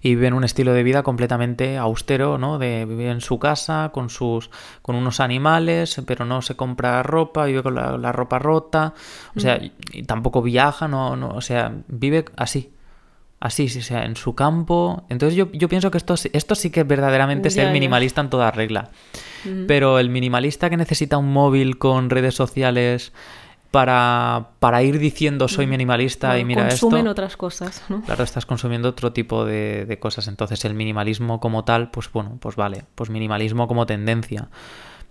Y 0.00 0.10
vive 0.14 0.28
en 0.28 0.34
un 0.34 0.44
estilo 0.44 0.72
de 0.72 0.82
vida 0.82 1.02
completamente 1.02 1.76
austero, 1.76 2.38
¿no? 2.38 2.58
De 2.58 2.84
vivir 2.86 3.08
en 3.08 3.20
su 3.20 3.38
casa, 3.38 3.90
con 3.92 4.08
sus, 4.08 4.50
con 4.80 4.94
unos 4.94 5.20
animales, 5.20 6.00
pero 6.06 6.24
no 6.24 6.40
se 6.42 6.54
compra 6.54 7.02
ropa, 7.02 7.44
vive 7.46 7.62
con 7.62 7.74
la, 7.74 7.98
la 7.98 8.12
ropa 8.12 8.38
rota, 8.38 8.94
o 9.34 9.40
sea, 9.40 9.56
y, 9.58 9.72
y 9.92 10.02
tampoco 10.04 10.40
viaja, 10.42 10.86
no, 10.88 11.16
no, 11.16 11.28
o 11.28 11.40
sea, 11.40 11.72
vive 11.88 12.24
así. 12.36 12.70
Así, 13.38 13.68
sí, 13.68 13.80
o 13.80 13.82
sea, 13.82 14.04
en 14.06 14.16
su 14.16 14.34
campo. 14.34 15.04
Entonces 15.10 15.36
yo, 15.36 15.50
yo 15.52 15.68
pienso 15.68 15.90
que 15.90 15.98
esto, 15.98 16.16
sí- 16.16 16.30
esto 16.32 16.54
sí 16.54 16.70
que 16.70 16.80
es 16.80 16.86
verdaderamente 16.86 17.50
ser 17.50 17.66
ya. 17.66 17.72
minimalista 17.72 18.20
en 18.22 18.30
toda 18.30 18.50
regla. 18.50 18.90
Ujú. 19.44 19.64
Pero 19.68 19.98
el 19.98 20.08
minimalista 20.08 20.70
que 20.70 20.76
necesita 20.76 21.18
un 21.18 21.32
móvil 21.32 21.76
con 21.78 22.08
redes 22.10 22.34
sociales 22.34 23.12
para, 23.70 24.50
para 24.58 24.82
ir 24.82 24.98
diciendo 24.98 25.48
soy 25.48 25.66
minimalista 25.66 26.38
y 26.38 26.44
mira 26.44 26.66
consumen 26.68 27.00
esto. 27.00 27.10
otras 27.10 27.36
cosas, 27.36 27.84
¿no? 27.88 28.00
Claro, 28.02 28.24
estás 28.24 28.46
consumiendo 28.46 28.88
otro 28.88 29.12
tipo 29.12 29.44
de, 29.44 29.84
de 29.84 29.98
cosas. 29.98 30.28
Entonces 30.28 30.64
el 30.64 30.74
minimalismo 30.74 31.40
como 31.40 31.64
tal, 31.64 31.90
pues 31.90 32.10
bueno, 32.10 32.38
pues 32.40 32.56
vale. 32.56 32.84
Pues 32.94 33.10
minimalismo 33.10 33.68
como 33.68 33.84
tendencia. 33.86 34.48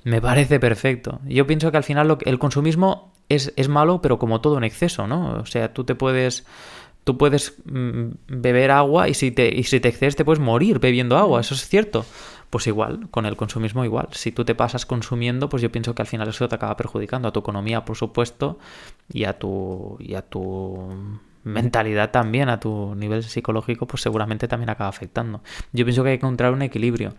Me 0.03 0.21
parece 0.21 0.59
perfecto. 0.59 1.19
Yo 1.25 1.45
pienso 1.45 1.69
que 1.71 1.77
al 1.77 1.83
final 1.83 2.07
lo 2.07 2.17
que- 2.17 2.29
el 2.29 2.39
consumismo 2.39 3.11
es, 3.29 3.53
es 3.55 3.67
malo, 3.69 4.01
pero 4.01 4.17
como 4.19 4.41
todo 4.41 4.57
en 4.57 4.63
exceso, 4.63 5.05
¿no? 5.07 5.39
O 5.41 5.45
sea, 5.45 5.73
tú 5.73 5.83
te 5.83 5.93
puedes... 5.95 6.45
Tú 7.05 7.17
puedes 7.17 7.53
mm, 7.65 8.09
beber 8.27 8.71
agua 8.71 9.07
y 9.07 9.13
si, 9.13 9.31
te, 9.31 9.55
y 9.55 9.63
si 9.63 9.79
te 9.79 9.87
excedes 9.87 10.17
te 10.17 10.25
puedes 10.25 10.41
morir 10.41 10.79
bebiendo 10.79 11.17
agua, 11.17 11.39
eso 11.39 11.53
es 11.53 11.67
cierto. 11.67 12.05
Pues 12.49 12.67
igual, 12.67 13.09
con 13.11 13.25
el 13.25 13.35
consumismo 13.35 13.85
igual. 13.85 14.07
Si 14.11 14.31
tú 14.31 14.43
te 14.43 14.55
pasas 14.55 14.85
consumiendo, 14.85 15.47
pues 15.47 15.61
yo 15.61 15.71
pienso 15.71 15.95
que 15.95 16.01
al 16.01 16.07
final 16.07 16.27
eso 16.27 16.47
te 16.49 16.55
acaba 16.55 16.75
perjudicando 16.75 17.27
a 17.27 17.31
tu 17.31 17.39
economía, 17.39 17.85
por 17.85 17.95
supuesto, 17.95 18.59
y 19.11 19.25
a 19.25 19.37
tu, 19.37 19.97
y 19.99 20.15
a 20.15 20.21
tu 20.21 20.89
mentalidad 21.43 22.11
también, 22.11 22.49
a 22.49 22.59
tu 22.59 22.95
nivel 22.95 23.23
psicológico, 23.23 23.85
pues 23.85 24.01
seguramente 24.01 24.47
también 24.47 24.69
acaba 24.69 24.89
afectando. 24.89 25.41
Yo 25.73 25.85
pienso 25.85 26.03
que 26.03 26.09
hay 26.09 26.17
que 26.17 26.25
encontrar 26.25 26.53
un 26.53 26.63
equilibrio 26.63 27.13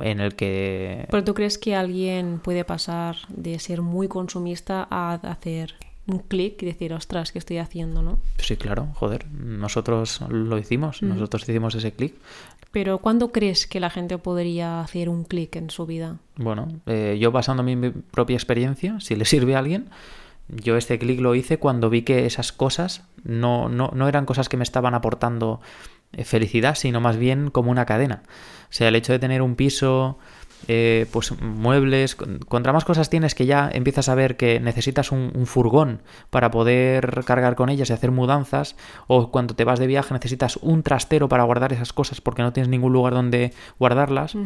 en 0.00 0.20
el 0.20 0.34
que... 0.34 1.06
Pero 1.10 1.24
tú 1.24 1.34
crees 1.34 1.58
que 1.58 1.74
alguien 1.74 2.40
puede 2.42 2.64
pasar 2.64 3.16
de 3.28 3.58
ser 3.58 3.82
muy 3.82 4.08
consumista 4.08 4.86
a 4.90 5.14
hacer 5.14 5.74
un 6.06 6.20
clic 6.20 6.62
y 6.62 6.66
decir, 6.66 6.92
ostras, 6.92 7.32
¿qué 7.32 7.38
estoy 7.38 7.58
haciendo? 7.58 8.02
¿no? 8.02 8.18
Sí, 8.38 8.56
claro, 8.56 8.88
joder, 8.94 9.26
nosotros 9.30 10.20
lo 10.28 10.58
hicimos, 10.58 11.02
nosotros 11.02 11.48
hicimos 11.48 11.74
ese 11.74 11.92
clic. 11.92 12.14
Pero 12.70 12.98
¿cuándo 12.98 13.32
crees 13.32 13.66
que 13.66 13.80
la 13.80 13.90
gente 13.90 14.18
podría 14.18 14.80
hacer 14.80 15.08
un 15.08 15.24
clic 15.24 15.56
en 15.56 15.70
su 15.70 15.86
vida? 15.86 16.18
Bueno, 16.36 16.68
eh, 16.86 17.16
yo 17.18 17.32
basando 17.32 17.62
mi 17.62 17.90
propia 17.90 18.34
experiencia, 18.34 19.00
si 19.00 19.16
le 19.16 19.24
sirve 19.24 19.56
a 19.56 19.60
alguien, 19.60 19.88
yo 20.48 20.76
este 20.76 20.98
clic 20.98 21.20
lo 21.20 21.34
hice 21.34 21.58
cuando 21.58 21.90
vi 21.90 22.02
que 22.02 22.26
esas 22.26 22.52
cosas 22.52 23.04
no, 23.24 23.68
no, 23.68 23.90
no 23.94 24.08
eran 24.08 24.26
cosas 24.26 24.48
que 24.48 24.56
me 24.56 24.62
estaban 24.62 24.94
aportando 24.94 25.60
eh, 26.12 26.24
felicidad, 26.24 26.76
sino 26.76 27.00
más 27.00 27.16
bien 27.16 27.50
como 27.50 27.70
una 27.70 27.84
cadena. 27.84 28.22
O 28.64 28.72
sea, 28.72 28.88
el 28.88 28.96
hecho 28.96 29.12
de 29.12 29.18
tener 29.18 29.42
un 29.42 29.56
piso, 29.56 30.18
eh, 30.68 31.06
pues 31.12 31.32
muebles, 31.40 32.16
contra 32.16 32.72
más 32.72 32.84
cosas 32.84 33.08
tienes 33.08 33.34
que 33.34 33.46
ya 33.46 33.70
empiezas 33.72 34.08
a 34.08 34.14
ver 34.14 34.36
que 34.36 34.58
necesitas 34.60 35.12
un, 35.12 35.46
furgón 35.46 36.02
para 36.30 36.50
poder 36.50 37.22
cargar 37.24 37.54
con 37.54 37.68
ellas 37.68 37.90
y 37.90 37.92
hacer 37.92 38.10
mudanzas, 38.10 38.76
o 39.06 39.30
cuando 39.30 39.54
te 39.54 39.64
vas 39.64 39.78
de 39.78 39.86
viaje 39.86 40.12
necesitas 40.12 40.56
un 40.56 40.82
trastero 40.82 41.28
para 41.28 41.44
guardar 41.44 41.72
esas 41.72 41.92
cosas 41.92 42.20
porque 42.20 42.42
no 42.42 42.52
tienes 42.52 42.68
ningún 42.68 42.92
lugar 42.92 43.14
donde 43.14 43.52
guardarlas, 43.78 44.36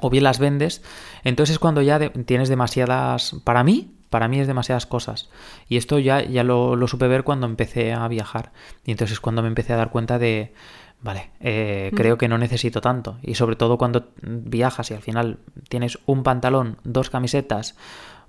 o 0.00 0.10
bien 0.10 0.24
las 0.24 0.38
vendes, 0.38 0.82
entonces 1.24 1.54
es 1.54 1.58
cuando 1.58 1.80
ya 1.80 2.10
tienes 2.10 2.48
demasiadas, 2.48 3.36
para 3.44 3.64
mí, 3.64 3.92
para 4.10 4.28
mí 4.28 4.38
es 4.40 4.46
demasiadas 4.46 4.86
cosas. 4.86 5.30
Y 5.68 5.78
esto 5.78 5.98
ya, 5.98 6.22
ya 6.22 6.44
lo, 6.44 6.76
lo 6.76 6.86
supe 6.86 7.08
ver 7.08 7.24
cuando 7.24 7.46
empecé 7.46 7.92
a 7.92 8.06
viajar. 8.08 8.52
Y 8.84 8.92
entonces 8.92 9.14
es 9.14 9.20
cuando 9.20 9.42
me 9.42 9.48
empecé 9.48 9.72
a 9.72 9.76
dar 9.76 9.90
cuenta 9.90 10.18
de, 10.18 10.52
vale, 11.00 11.30
eh, 11.40 11.92
creo 11.94 12.18
que 12.18 12.28
no 12.28 12.38
necesito 12.38 12.80
tanto. 12.80 13.18
Y 13.22 13.34
sobre 13.34 13.56
todo 13.56 13.78
cuando 13.78 14.08
viajas 14.22 14.90
y 14.90 14.94
al 14.94 15.02
final 15.02 15.38
tienes 15.68 15.98
un 16.06 16.22
pantalón, 16.22 16.78
dos 16.84 17.10
camisetas, 17.10 17.76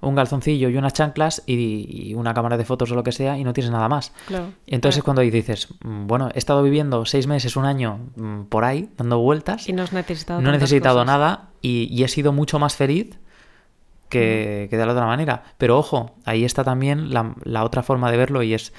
un 0.01 0.15
calzoncillo 0.15 0.69
y 0.69 0.77
unas 0.77 0.93
chanclas 0.93 1.43
y, 1.45 2.13
una 2.13 2.33
cámara 2.33 2.57
de 2.57 2.65
fotos 2.65 2.91
o 2.91 2.95
lo 2.95 3.03
que 3.03 3.11
sea 3.11 3.37
y 3.37 3.43
no 3.43 3.53
tienes 3.53 3.71
nada 3.71 3.89
más. 3.89 4.13
Entonces 4.67 4.97
es 4.97 5.03
cuando 5.03 5.21
dices, 5.21 5.69
mm, 5.83 6.07
bueno, 6.07 6.29
he 6.33 6.37
estado 6.37 6.61
viviendo 6.63 7.05
seis 7.05 7.27
meses, 7.27 7.55
un 7.55 7.65
año 7.65 7.99
mm, 8.15 8.43
por 8.43 8.63
ahí, 8.63 8.89
dando 8.97 9.19
vueltas. 9.19 9.67
Y 9.67 9.73
no, 9.73 9.83
has 9.83 9.93
necesitado 9.93 10.41
no 10.41 10.49
he 10.49 10.53
necesitado 10.53 11.03
nada 11.05 11.49
y, 11.61 12.03
he 12.03 12.07
sido 12.07 12.31
mucho 12.31 12.59
más 12.59 12.75
feliz 12.75 13.17
que, 14.09 14.67
que, 14.69 14.77
de 14.77 14.85
la 14.85 14.91
otra 14.91 15.05
manera. 15.05 15.43
Pero 15.57 15.77
ojo, 15.77 16.15
ahí 16.25 16.45
está 16.45 16.63
también 16.63 17.13
la, 17.13 17.33
la 17.43 17.63
otra 17.63 17.83
forma 17.83 18.11
de 18.11 18.17
verlo 18.17 18.43
y 18.43 18.53
es, 18.53 18.73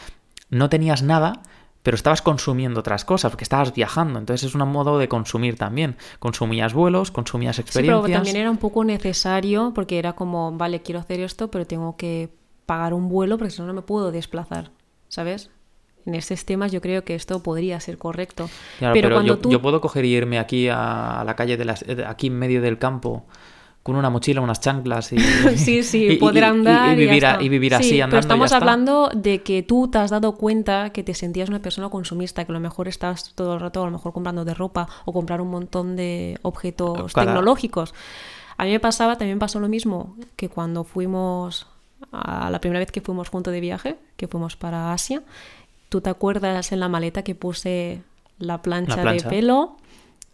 no 0.51 0.68
tenías 0.68 1.03
nada, 1.03 1.42
pero 1.83 1.95
estabas 1.95 2.23
consumiendo 2.23 2.81
otras 2.81 3.05
cosas, 3.05 3.31
porque 3.31 3.45
estabas 3.45 3.73
viajando. 3.73 4.19
Entonces 4.19 4.49
es 4.49 4.55
un 4.55 4.69
modo 4.69 4.99
de 4.99 5.09
consumir 5.09 5.57
también. 5.57 5.97
Consumías 6.19 6.75
vuelos, 6.75 7.11
consumías 7.11 7.59
experiencias. 7.59 7.99
Sí, 7.99 8.03
pero 8.07 8.17
también 8.17 8.37
era 8.37 8.51
un 8.51 8.59
poco 8.59 8.85
necesario, 8.85 9.73
porque 9.75 9.99
era 9.99 10.14
como, 10.14 10.53
vale, 10.53 10.83
quiero 10.83 11.01
hacer 11.01 11.21
esto, 11.21 11.51
pero 11.51 11.67
tengo 11.67 11.97
que 11.97 12.31
pagar 12.67 12.93
un 12.93 13.09
vuelo, 13.09 13.38
porque 13.38 13.51
si 13.51 13.61
no, 13.61 13.67
no 13.67 13.75
me 13.75 13.83
puedo 13.83 14.12
desplazar, 14.12 14.71
¿sabes? 15.09 15.51
En 16.05 16.14
estos 16.14 16.45
temas 16.45 16.73
yo 16.73 16.81
creo 16.81 17.05
que 17.05 17.14
esto 17.14 17.43
podría 17.43 17.79
ser 17.81 17.99
correcto. 17.99 18.49
pero, 18.81 19.11
cuando 19.11 19.41
yo, 19.41 19.51
yo, 19.51 19.62
puedo 19.62 19.81
coger 19.81 20.05
y 20.05 20.14
irme 20.14 20.38
aquí 20.38 20.69
a, 20.69 21.23
la 21.25 21.37
calle, 21.37 21.57
de 21.57 21.64
las, 21.64 21.85
aquí 22.07 22.29
en 22.29 22.38
medio 22.38 22.62
del 22.62 22.79
campo 22.79 23.27
con 23.83 23.97
una 23.97 24.11
mochila, 24.11 24.41
unas 24.41 24.61
chanclas 24.61 25.12
y, 25.12 25.19
sí, 25.57 25.83
sí, 25.83 26.17
poder 26.17 26.45
andar 26.45 26.93
y, 26.93 27.07
vivir, 27.07 27.25
y 27.41 27.49
vivir 27.49 27.75
así 27.75 28.01
andando. 28.01 28.11
Pero 28.11 28.21
estamos 28.21 28.53
hablando 28.53 29.11
de 29.14 29.43
que 29.43 29.62
tú 29.62 29.88
te 29.88 29.99
has 29.99 30.11
dado 30.11 30.33
cuenta 30.37 30.91
que 30.91 31.03
te 31.03 31.14
sentías 31.14 31.49
una 31.49 31.61
persona 31.61 31.88
consumista, 31.88 32.45
que 32.45 32.53
a 32.53 32.55
lo 32.55 32.61
mejor 32.61 32.88
estás 32.88 33.33
todo 33.35 33.55
el 33.55 33.61
rato 33.61 33.83
a 33.83 33.87
lo 33.87 33.93
mejor 33.93 34.12
comprando 34.12 34.45
de 34.45 34.55
ropa 34.55 34.88
o 35.05 35.12
comprar 35.12 35.41
un 35.41 35.51
montón 35.51 35.97
de 35.97 36.38
objetos 36.43 37.12
tecnológicos. 37.12 37.95
A 38.59 38.64
mí 38.64 38.71
me 38.71 38.81
pasaba, 38.81 39.17
también 39.17 39.38
pasó 39.38 39.61
lo 39.61 39.69
mismo 39.69 40.17
que 40.37 40.49
cuando 40.49 40.85
fuimos 40.85 41.67
a 42.12 42.51
la 42.51 42.61
primera 42.61 42.81
vez 42.81 42.91
que 42.91 43.01
fuimos 43.01 43.29
juntos 43.29 43.53
de 43.53 43.61
viaje, 43.61 43.97
que 44.17 44.29
fuimos 44.29 44.57
para 44.57 44.93
Asia, 44.93 45.23
tú 45.88 46.01
te 46.01 46.11
acuerdas 46.11 46.73
en 46.73 46.81
la 46.81 46.88
maleta 46.88 47.23
que 47.23 47.35
puse 47.35 48.03
la 48.38 48.62
plancha. 48.62 49.03
de 49.05 49.23
pelo 49.23 49.77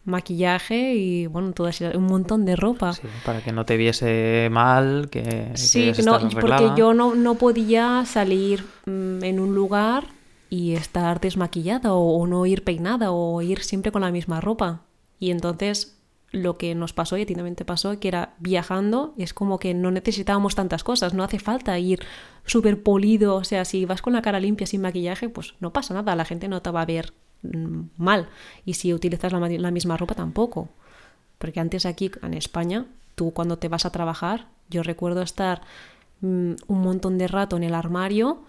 maquillaje 0.05 0.95
y 0.95 1.27
bueno, 1.27 1.53
todo 1.53 1.71
un 1.95 2.05
montón 2.05 2.45
de 2.45 2.57
ropa. 2.57 2.93
Sí, 2.93 3.03
para 3.25 3.43
que 3.43 3.53
no 3.53 3.65
te 3.65 3.77
viese 3.77 4.49
mal, 4.51 5.09
que... 5.11 5.51
Sí, 5.55 5.93
no, 6.05 6.19
porque 6.41 6.73
yo 6.77 6.95
no, 6.95 7.15
no, 7.15 7.37
podía 7.37 8.05
salir 8.07 8.65
mm, 8.87 9.25
en 9.25 9.41
un 9.41 9.55
lugar 9.55 10.09
y 10.51 10.75
estar 10.75 11.21
desmaquillada 11.21 11.95
o, 11.95 12.27
no 12.27 12.47
ir 12.47 12.65
peinada 12.65 13.11
o 13.11 13.41
ir 13.43 13.63
siempre 13.63 13.93
con 13.93 14.03
la 14.03 14.11
misma 14.11 14.41
ropa. 14.41 14.83
Y 15.19 15.31
entonces 15.31 15.99
lo 16.31 16.59
que 16.59 16.75
nos 16.75 16.93
pasó 16.93 17.17
y 17.17 17.23
a 17.23 17.27
ti 17.27 17.35
también 17.35 17.57
te 17.57 17.65
pasó, 17.65 17.99
que 17.99 18.09
era 18.09 18.35
viajando, 18.39 19.15
es 19.17 19.33
como 19.33 19.59
que 19.59 19.73
no 19.73 19.91
necesitábamos 19.91 20.55
tantas 20.55 20.83
cosas, 20.85 21.15
no 21.15 21.23
hace 21.23 21.39
falta 21.39 21.79
ir 21.79 22.01
súper 22.45 22.83
polido, 22.83 23.37
o 23.37 23.45
sea, 23.45 23.65
si 23.65 23.85
vas 23.85 24.03
con 24.03 24.13
la 24.13 24.23
cara 24.23 24.41
limpia 24.41 24.67
sin 24.67 24.81
maquillaje, 24.81 25.29
pues 25.29 25.55
no 25.61 25.73
pasa 25.73 25.95
nada, 25.95 26.17
la 26.17 26.25
gente 26.25 26.49
no 26.49 26.61
te 26.61 26.71
va 26.71 26.83
a 26.83 26.87
ver 26.87 27.15
mal. 27.97 28.29
Y 28.65 28.75
si 28.75 28.95
utilizas 28.95 29.33
la, 29.33 29.71
misma 29.71 29.97
ropa 29.97 30.15
tampoco. 30.15 30.69
Porque 31.39 31.61
antes 31.61 31.87
aquí 31.87 32.11
en 32.23 32.35
España, 32.35 32.87
tú 33.15 33.33
cuando 33.33 33.59
te 33.59 33.69
vas 33.69 33.85
a 33.85 33.91
trabajar, 33.91 34.47
yo 34.71 34.83
recuerdo 34.83 35.23
estar 35.23 35.63
mm, 36.21 36.53
un 36.67 36.81
montón 36.81 37.19
de 37.19 37.29
rato 37.29 37.57
en 37.57 37.65
el 37.65 37.75
armario 37.75 38.43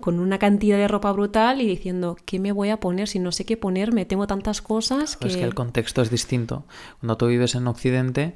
con 0.00 0.20
una 0.20 0.38
cantidad 0.38 0.78
de 0.78 0.88
ropa 0.88 1.12
brutal 1.12 1.60
y 1.60 1.66
diciendo, 1.66 2.16
¿qué 2.24 2.38
me 2.38 2.52
voy 2.52 2.70
a 2.70 2.78
poner 2.78 3.08
si 3.08 3.18
no 3.18 3.30
sé 3.30 3.44
qué 3.44 3.56
ponerme? 3.56 4.06
Tengo 4.06 4.26
tantas 4.26 4.62
cosas 4.62 5.16
que... 5.16 5.28
Es 5.28 5.36
que 5.36 5.44
el 5.44 5.54
contexto 5.54 6.02
es 6.02 6.10
distinto. 6.10 6.64
Cuando 7.00 7.16
tú 7.16 7.26
vives 7.26 7.54
en 7.54 7.66
Occidente, 7.66 8.34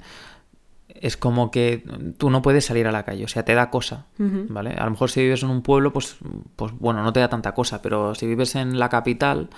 es 1.03 1.17
como 1.17 1.51
que 1.51 1.85
tú 2.19 2.31
no 2.31 2.43
puedes 2.43 2.65
salir 2.65 2.87
a 2.87 2.93
la 2.93 3.05
calle, 3.05 3.25
o 3.25 3.29
sea, 3.29 3.45
te 3.45 3.55
da 3.55 3.71
cosa, 3.71 4.07
¿vale? 4.19 4.71
A 4.71 4.85
lo 4.85 4.91
mejor 4.91 5.11
si 5.11 5.23
vives 5.23 5.43
en 5.43 5.51
un 5.51 5.63
pueblo, 5.63 5.93
pues, 5.93 6.17
pues 6.57 6.73
bueno, 6.79 7.03
no 7.03 7.13
te 7.13 7.21
da 7.21 7.29
tanta 7.29 7.53
cosa, 7.53 7.83
pero 7.83 8.15
si 8.15 8.27
vives 8.27 8.55
en 8.55 8.79
la 8.79 8.89
capital, 8.89 9.49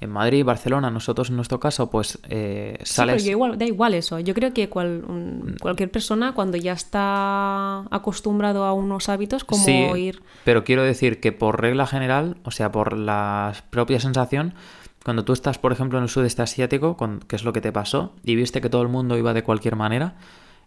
en 0.00 0.10
Madrid, 0.10 0.44
Barcelona, 0.44 0.90
nosotros 0.90 1.30
en 1.30 1.36
nuestro 1.36 1.58
caso, 1.58 1.88
pues 1.88 2.18
eh, 2.28 2.78
sales... 2.82 3.22
Sí, 3.22 3.30
igual, 3.30 3.56
da 3.56 3.64
igual 3.64 3.94
eso. 3.94 4.18
Yo 4.20 4.34
creo 4.34 4.52
que 4.52 4.68
cualquier 4.68 5.90
persona 5.90 6.32
cuando 6.32 6.58
ya 6.58 6.72
está 6.72 7.78
acostumbrado 7.90 8.64
a 8.64 8.74
unos 8.74 9.08
hábitos, 9.08 9.44
como 9.44 9.64
sí, 9.64 9.72
ir... 9.72 10.22
pero 10.44 10.64
quiero 10.64 10.82
decir 10.82 11.18
que 11.20 11.32
por 11.32 11.60
regla 11.60 11.86
general, 11.86 12.36
o 12.44 12.50
sea, 12.50 12.70
por 12.70 12.96
la 12.96 13.54
propia 13.70 13.98
sensación, 13.98 14.54
cuando 15.02 15.24
tú 15.24 15.32
estás, 15.32 15.56
por 15.58 15.72
ejemplo, 15.72 15.98
en 15.98 16.02
el 16.02 16.10
sudeste 16.10 16.42
asiático, 16.42 16.96
que 17.26 17.36
es 17.36 17.44
lo 17.44 17.52
que 17.54 17.60
te 17.60 17.72
pasó, 17.72 18.12
y 18.22 18.34
viste 18.34 18.60
que 18.60 18.68
todo 18.68 18.82
el 18.82 18.88
mundo 18.88 19.16
iba 19.16 19.32
de 19.32 19.44
cualquier 19.44 19.76
manera, 19.76 20.16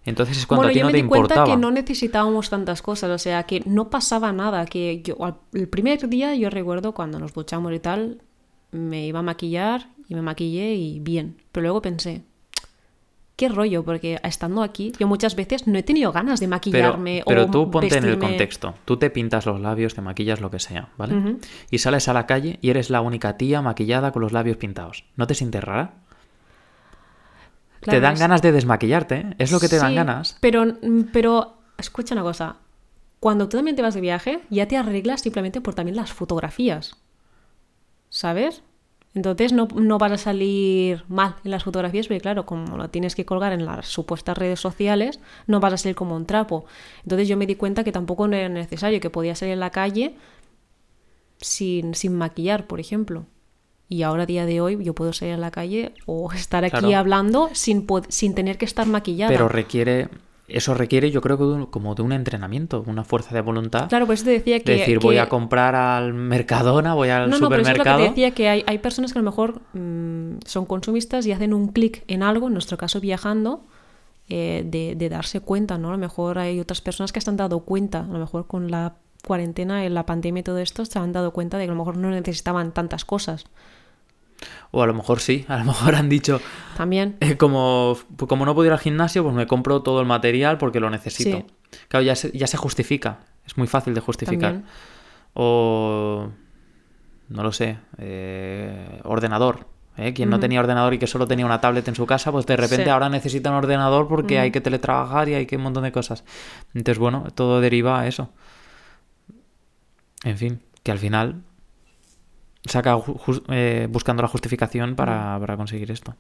entonces 0.06 0.38
es 0.38 0.46
cuando 0.46 0.68
a 0.68 0.72
ti 0.72 0.80
no 0.82 0.92
te 0.92 0.98
importaba. 0.98 1.44
Cuenta 1.44 1.52
que 1.52 1.62
no 1.62 1.72
necesitábamos 1.72 2.50
tantas 2.50 2.82
cosas, 2.82 3.10
o 3.10 3.18
sea, 3.18 3.44
que 3.44 3.62
no 3.66 3.90
pasaba 3.90 4.32
nada, 4.32 4.66
que 4.66 5.02
yo 5.02 5.18
el 5.54 5.68
primer 5.68 6.08
día 6.10 6.34
yo 6.36 6.50
recuerdo 6.50 6.94
cuando 6.94 7.20
nos 7.20 7.34
duchamos 7.34 7.74
y 7.74 7.80
tal, 7.80 8.22
me 8.72 9.06
iba 9.08 9.20
a 9.20 9.24
maquillar 9.24 9.90
y 10.08 10.16
me 10.16 10.22
maquillé 10.22 10.76
y 10.76 11.00
bien, 11.00 11.38
pero 11.52 11.64
luego 11.64 11.82
pensé, 11.82 12.24
qué 13.40 13.48
rollo, 13.48 13.86
porque 13.86 14.20
estando 14.24 14.64
aquí, 14.64 14.92
yo 15.00 15.08
muchas 15.08 15.36
veces 15.36 15.66
no 15.66 15.78
he 15.78 15.84
tenido 15.84 16.12
ganas 16.12 16.42
de 16.42 16.48
maquillarme. 16.48 17.24
Pero, 17.26 17.46
pero 17.46 17.52
tú 17.52 17.72
ponte 17.72 17.98
en 17.98 18.04
el 18.04 18.20
contexto. 18.20 18.76
Tú 18.84 18.98
te 18.98 19.10
pintas 19.10 19.46
los 19.46 19.62
labios, 19.62 19.96
te 19.96 20.02
maquillas 20.02 20.42
lo 20.42 20.52
que 20.52 20.60
sea, 20.60 20.90
¿vale? 20.98 21.38
Y 21.72 21.78
sales 21.78 22.10
a 22.10 22.14
la 22.14 22.26
calle 22.26 22.60
y 22.62 22.70
eres 22.70 22.90
la 22.90 23.00
única 23.00 23.38
tía 23.38 23.62
maquillada 23.62 24.12
con 24.12 24.24
los 24.24 24.34
labios 24.34 24.58
pintados. 24.58 25.06
¿No 25.16 25.26
te 25.26 25.36
sientes 25.36 25.64
rara? 25.64 25.94
Te 27.82 28.00
dan 28.00 28.16
ganas 28.16 28.42
de 28.42 28.52
desmaquillarte, 28.52 29.16
¿eh? 29.16 29.36
es 29.38 29.52
lo 29.52 29.60
que 29.60 29.70
te 29.70 29.78
dan 29.78 29.96
ganas. 29.96 30.38
Pero, 30.42 30.66
pero, 31.14 31.58
escucha 31.78 32.14
una 32.16 32.24
cosa. 32.24 32.58
Cuando 33.20 33.50
tú 33.50 33.58
también 33.58 33.76
te 33.76 33.82
vas 33.82 33.94
de 33.94 34.02
viaje, 34.02 34.42
ya 34.50 34.68
te 34.68 34.78
arreglas 34.78 35.22
simplemente 35.22 35.62
por 35.62 35.76
también 35.76 35.96
las 35.96 36.12
fotografías. 36.12 36.96
¿Sabes? 38.10 38.64
Entonces 39.16 39.54
no, 39.54 39.98
vas 39.98 40.12
a 40.12 40.18
salir 40.18 41.04
mal 41.08 41.36
en 41.44 41.52
las 41.52 41.64
fotografías, 41.64 42.08
porque 42.08 42.22
claro, 42.22 42.46
como 42.46 42.78
lo 42.78 42.90
tienes 42.90 43.16
que 43.16 43.26
colgar 43.26 43.54
en 43.54 43.66
las 43.66 43.88
supuestas 43.88 44.38
redes 44.38 44.60
sociales, 44.60 45.20
no 45.48 45.60
vas 45.60 45.74
a 45.74 45.78
salir 45.78 45.96
como 45.96 46.16
un 46.16 46.26
trapo. 46.26 46.66
Entonces 47.04 47.28
yo 47.28 47.36
me 47.36 47.48
di 47.48 47.56
cuenta 47.56 47.84
que 47.84 47.92
tampoco 47.92 48.28
era 48.28 48.50
necesario, 48.50 49.00
que 49.00 49.10
podía 49.10 49.36
salir 49.36 49.54
en 49.54 49.60
la 49.60 49.72
calle 49.72 50.16
sin, 51.42 51.96
sin 51.96 52.16
maquillar, 52.16 52.68
por 52.68 52.80
ejemplo. 52.80 53.26
Y 53.90 54.04
ahora, 54.04 54.24
a 54.24 54.26
día 54.28 54.46
de 54.46 54.62
hoy, 54.62 54.82
yo 54.84 54.94
puedo 54.94 55.12
salir 55.14 55.34
a 55.34 55.38
la 55.38 55.52
calle 55.52 55.94
o 56.06 56.32
estar 56.34 56.64
aquí 56.64 56.94
hablando 56.94 57.50
sin, 57.54 57.86
sin 58.10 58.36
tener 58.36 58.58
que 58.58 58.66
estar 58.66 58.86
maquillada. 58.88 59.32
Pero 59.32 59.50
requiere 59.50 60.08
eso 60.48 60.74
requiere, 60.74 61.12
yo 61.12 61.22
creo 61.22 61.38
que 61.38 61.44
de 61.44 61.50
un- 61.52 61.66
como 61.68 61.94
de 61.94 62.02
un 62.02 62.12
entrenamiento, 62.12 62.84
una 62.88 63.04
fuerza 63.04 63.36
de 63.36 63.42
voluntad. 63.42 63.88
Claro, 63.88 64.08
por 64.08 64.16
eso 64.16 64.24
te 64.26 64.32
decía 64.32 64.60
que... 64.60 64.72
de 64.72 64.78
decir, 64.80 64.98
voy 65.00 65.14
que- 65.16 65.22
a 65.22 65.30
comprar 65.30 65.76
al 65.76 66.16
Mercadona, 66.16 66.96
voy 66.96 67.10
al 67.10 67.30
No, 67.30 67.38
no, 67.38 67.50
pero 67.50 67.62
eso 67.62 67.72
es 67.72 67.78
lo 67.78 67.84
que 67.84 67.90
supermercado. 67.90 68.00
te 68.00 68.10
decía, 68.10 68.32
que 68.32 68.50
hay, 68.50 68.64
hay 68.66 68.80
personas 68.80 69.14
que 69.14 69.20
a 69.20 69.22
lo 69.22 69.30
mejor 69.30 69.62
mm, 69.74 70.40
son 70.48 70.66
consumistas 70.66 71.28
y 71.28 71.32
hacen 71.34 71.54
un 71.54 71.68
clic 71.68 72.04
en 72.08 72.24
algo, 72.24 72.48
en 72.48 72.54
nuestro 72.54 72.78
caso 72.78 73.00
viajando, 73.00 73.64
eh, 74.28 74.64
de, 74.66 74.96
de 74.96 75.10
darse 75.10 75.40
cuenta, 75.40 75.78
¿no? 75.78 75.90
A 75.90 75.92
lo 75.92 75.98
mejor 76.00 76.40
hay 76.40 76.60
otras 76.60 76.82
personas 76.82 77.12
que 77.12 77.22
se 77.22 77.30
han 77.30 77.38
dado 77.38 77.60
cuenta, 77.60 78.00
a 78.00 78.08
lo 78.08 78.18
mejor 78.18 78.48
con 78.48 78.72
la 78.72 78.96
cuarentena, 79.24 79.86
en 79.86 79.94
la 79.94 80.08
pandemia 80.08 80.40
y 80.42 80.44
todo 80.44 80.58
esto, 80.58 80.84
se 80.84 80.98
han 80.98 81.12
dado 81.12 81.32
cuenta 81.32 81.60
de 81.60 81.66
que 81.66 81.70
a 81.70 81.74
lo 81.74 81.78
mejor 81.80 81.96
no 81.98 82.10
necesitaban 82.10 82.72
tantas 82.74 83.06
cosas. 83.06 83.46
O 84.72 84.82
a 84.84 84.88
lo 84.88 84.94
mejor 84.94 85.20
sí, 85.20 85.46
a 85.48 85.58
lo 85.58 85.66
mejor 85.66 85.96
han 85.96 86.10
dicho, 86.10 86.40
También, 86.78 87.18
eh, 87.20 87.36
como, 87.38 87.98
pues 88.16 88.30
como 88.30 88.46
no 88.46 88.54
puedo 88.56 88.68
ir 88.68 88.72
al 88.74 88.80
gimnasio, 88.80 89.24
pues 89.24 89.36
me 89.36 89.48
compro 89.48 89.82
todo 89.82 90.00
el 90.02 90.06
material 90.08 90.58
porque 90.58 90.80
lo 90.80 90.90
necesito. 90.90 91.38
Sí. 91.38 91.46
Claro, 91.88 92.04
ya 92.06 92.16
se, 92.16 92.32
ya 92.38 92.48
se 92.48 92.58
justifica. 92.58 93.20
Es 93.46 93.58
muy 93.58 93.68
fácil 93.68 93.94
de 93.94 94.02
justificar. 94.02 94.52
también. 94.54 94.70
O. 95.34 96.30
No 97.30 97.44
lo 97.44 97.52
sé. 97.52 97.78
eh, 97.98 99.02
ordenador. 99.04 99.68
¿eh? 99.98 100.14
Quien 100.14 100.30
no 100.30 100.40
tenía 100.40 100.60
ordenador 100.60 100.94
y 100.94 100.98
que 101.00 101.08
solo 101.08 101.28
tenía 101.28 101.46
una 101.46 101.60
tablet 101.62 101.88
en 101.88 101.96
su 101.96 102.06
casa, 102.06 102.32
pues 102.32 102.46
de 102.46 102.56
repente 102.56 102.86
Sí. 102.86 102.90
ahora 102.90 103.10
necesita 103.10 103.50
un 103.50 103.58
ordenador 103.58 104.08
porque 104.08 104.40
hay 104.40 104.52
que 104.52 104.62
teletrabajar 104.62 105.30
y 105.30 105.34
hay 105.36 105.46
que 105.46 105.58
un 105.58 105.64
montón 105.64 105.84
de 105.84 105.92
cosas. 105.92 106.24
Entonces, 106.74 106.98
bueno, 107.00 107.26
todo 107.36 107.60
deriva 107.62 108.00
a 108.00 108.08
eso. 108.08 108.30
En 110.24 110.38
fin, 110.38 110.62
que 110.84 110.92
al 110.92 111.00
final 111.00 111.44
saca 112.66 112.98
eh, 113.50 113.88
buscando 113.90 114.22
la 114.22 114.28
justificación 114.28 114.96
para, 114.96 115.38
para 115.40 115.58
conseguir 115.58 115.92
esto. 115.92 116.16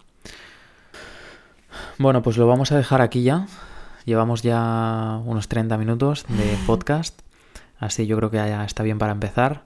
Bueno, 1.97 2.21
pues 2.21 2.37
lo 2.37 2.47
vamos 2.47 2.71
a 2.71 2.77
dejar 2.77 3.01
aquí 3.01 3.23
ya. 3.23 3.47
Llevamos 4.05 4.41
ya 4.41 5.21
unos 5.25 5.47
30 5.47 5.77
minutos 5.77 6.25
de 6.27 6.57
podcast. 6.65 7.19
Así 7.79 8.07
yo 8.07 8.17
creo 8.17 8.29
que 8.31 8.37
ya 8.37 8.65
está 8.65 8.83
bien 8.83 8.97
para 8.97 9.11
empezar. 9.11 9.63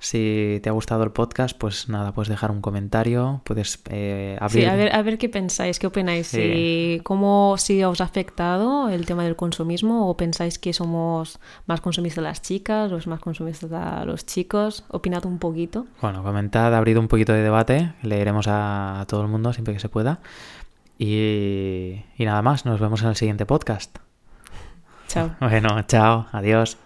Si 0.00 0.60
te 0.62 0.68
ha 0.68 0.72
gustado 0.72 1.02
el 1.02 1.10
podcast, 1.10 1.58
pues 1.58 1.88
nada, 1.88 2.12
puedes 2.12 2.28
dejar 2.28 2.52
un 2.52 2.60
comentario, 2.60 3.40
puedes 3.44 3.82
eh, 3.90 4.36
abrir... 4.40 4.62
Sí, 4.62 4.68
a 4.70 4.76
ver, 4.76 4.94
a 4.94 5.02
ver 5.02 5.18
qué 5.18 5.28
pensáis, 5.28 5.80
qué 5.80 5.88
opináis, 5.88 6.28
Sí. 6.28 6.40
si, 6.40 7.00
cómo 7.02 7.56
si 7.58 7.82
os 7.82 8.00
ha 8.00 8.04
afectado 8.04 8.88
el 8.90 9.06
tema 9.06 9.24
del 9.24 9.34
consumismo 9.34 10.08
o 10.08 10.16
pensáis 10.16 10.60
que 10.60 10.72
somos 10.72 11.40
más 11.66 11.80
consumistas 11.80 12.22
las 12.22 12.42
chicas 12.42 12.92
o 12.92 12.96
es 12.96 13.08
más 13.08 13.18
consumistas 13.18 14.06
los 14.06 14.24
chicos, 14.24 14.84
opinad 14.88 15.26
un 15.26 15.38
poquito. 15.40 15.86
Bueno, 16.00 16.22
comentad, 16.22 16.72
abrid 16.76 16.96
un 16.96 17.08
poquito 17.08 17.32
de 17.32 17.42
debate, 17.42 17.92
leeremos 18.02 18.46
a, 18.46 19.00
a 19.00 19.06
todo 19.06 19.22
el 19.22 19.28
mundo 19.28 19.52
siempre 19.52 19.74
que 19.74 19.80
se 19.80 19.88
pueda. 19.88 20.20
Y, 20.96 22.04
y 22.16 22.24
nada 22.24 22.42
más, 22.42 22.64
nos 22.66 22.78
vemos 22.80 23.02
en 23.02 23.08
el 23.08 23.16
siguiente 23.16 23.46
podcast. 23.46 23.98
Chao. 25.08 25.30
Bueno, 25.40 25.82
chao, 25.88 26.26
adiós. 26.32 26.76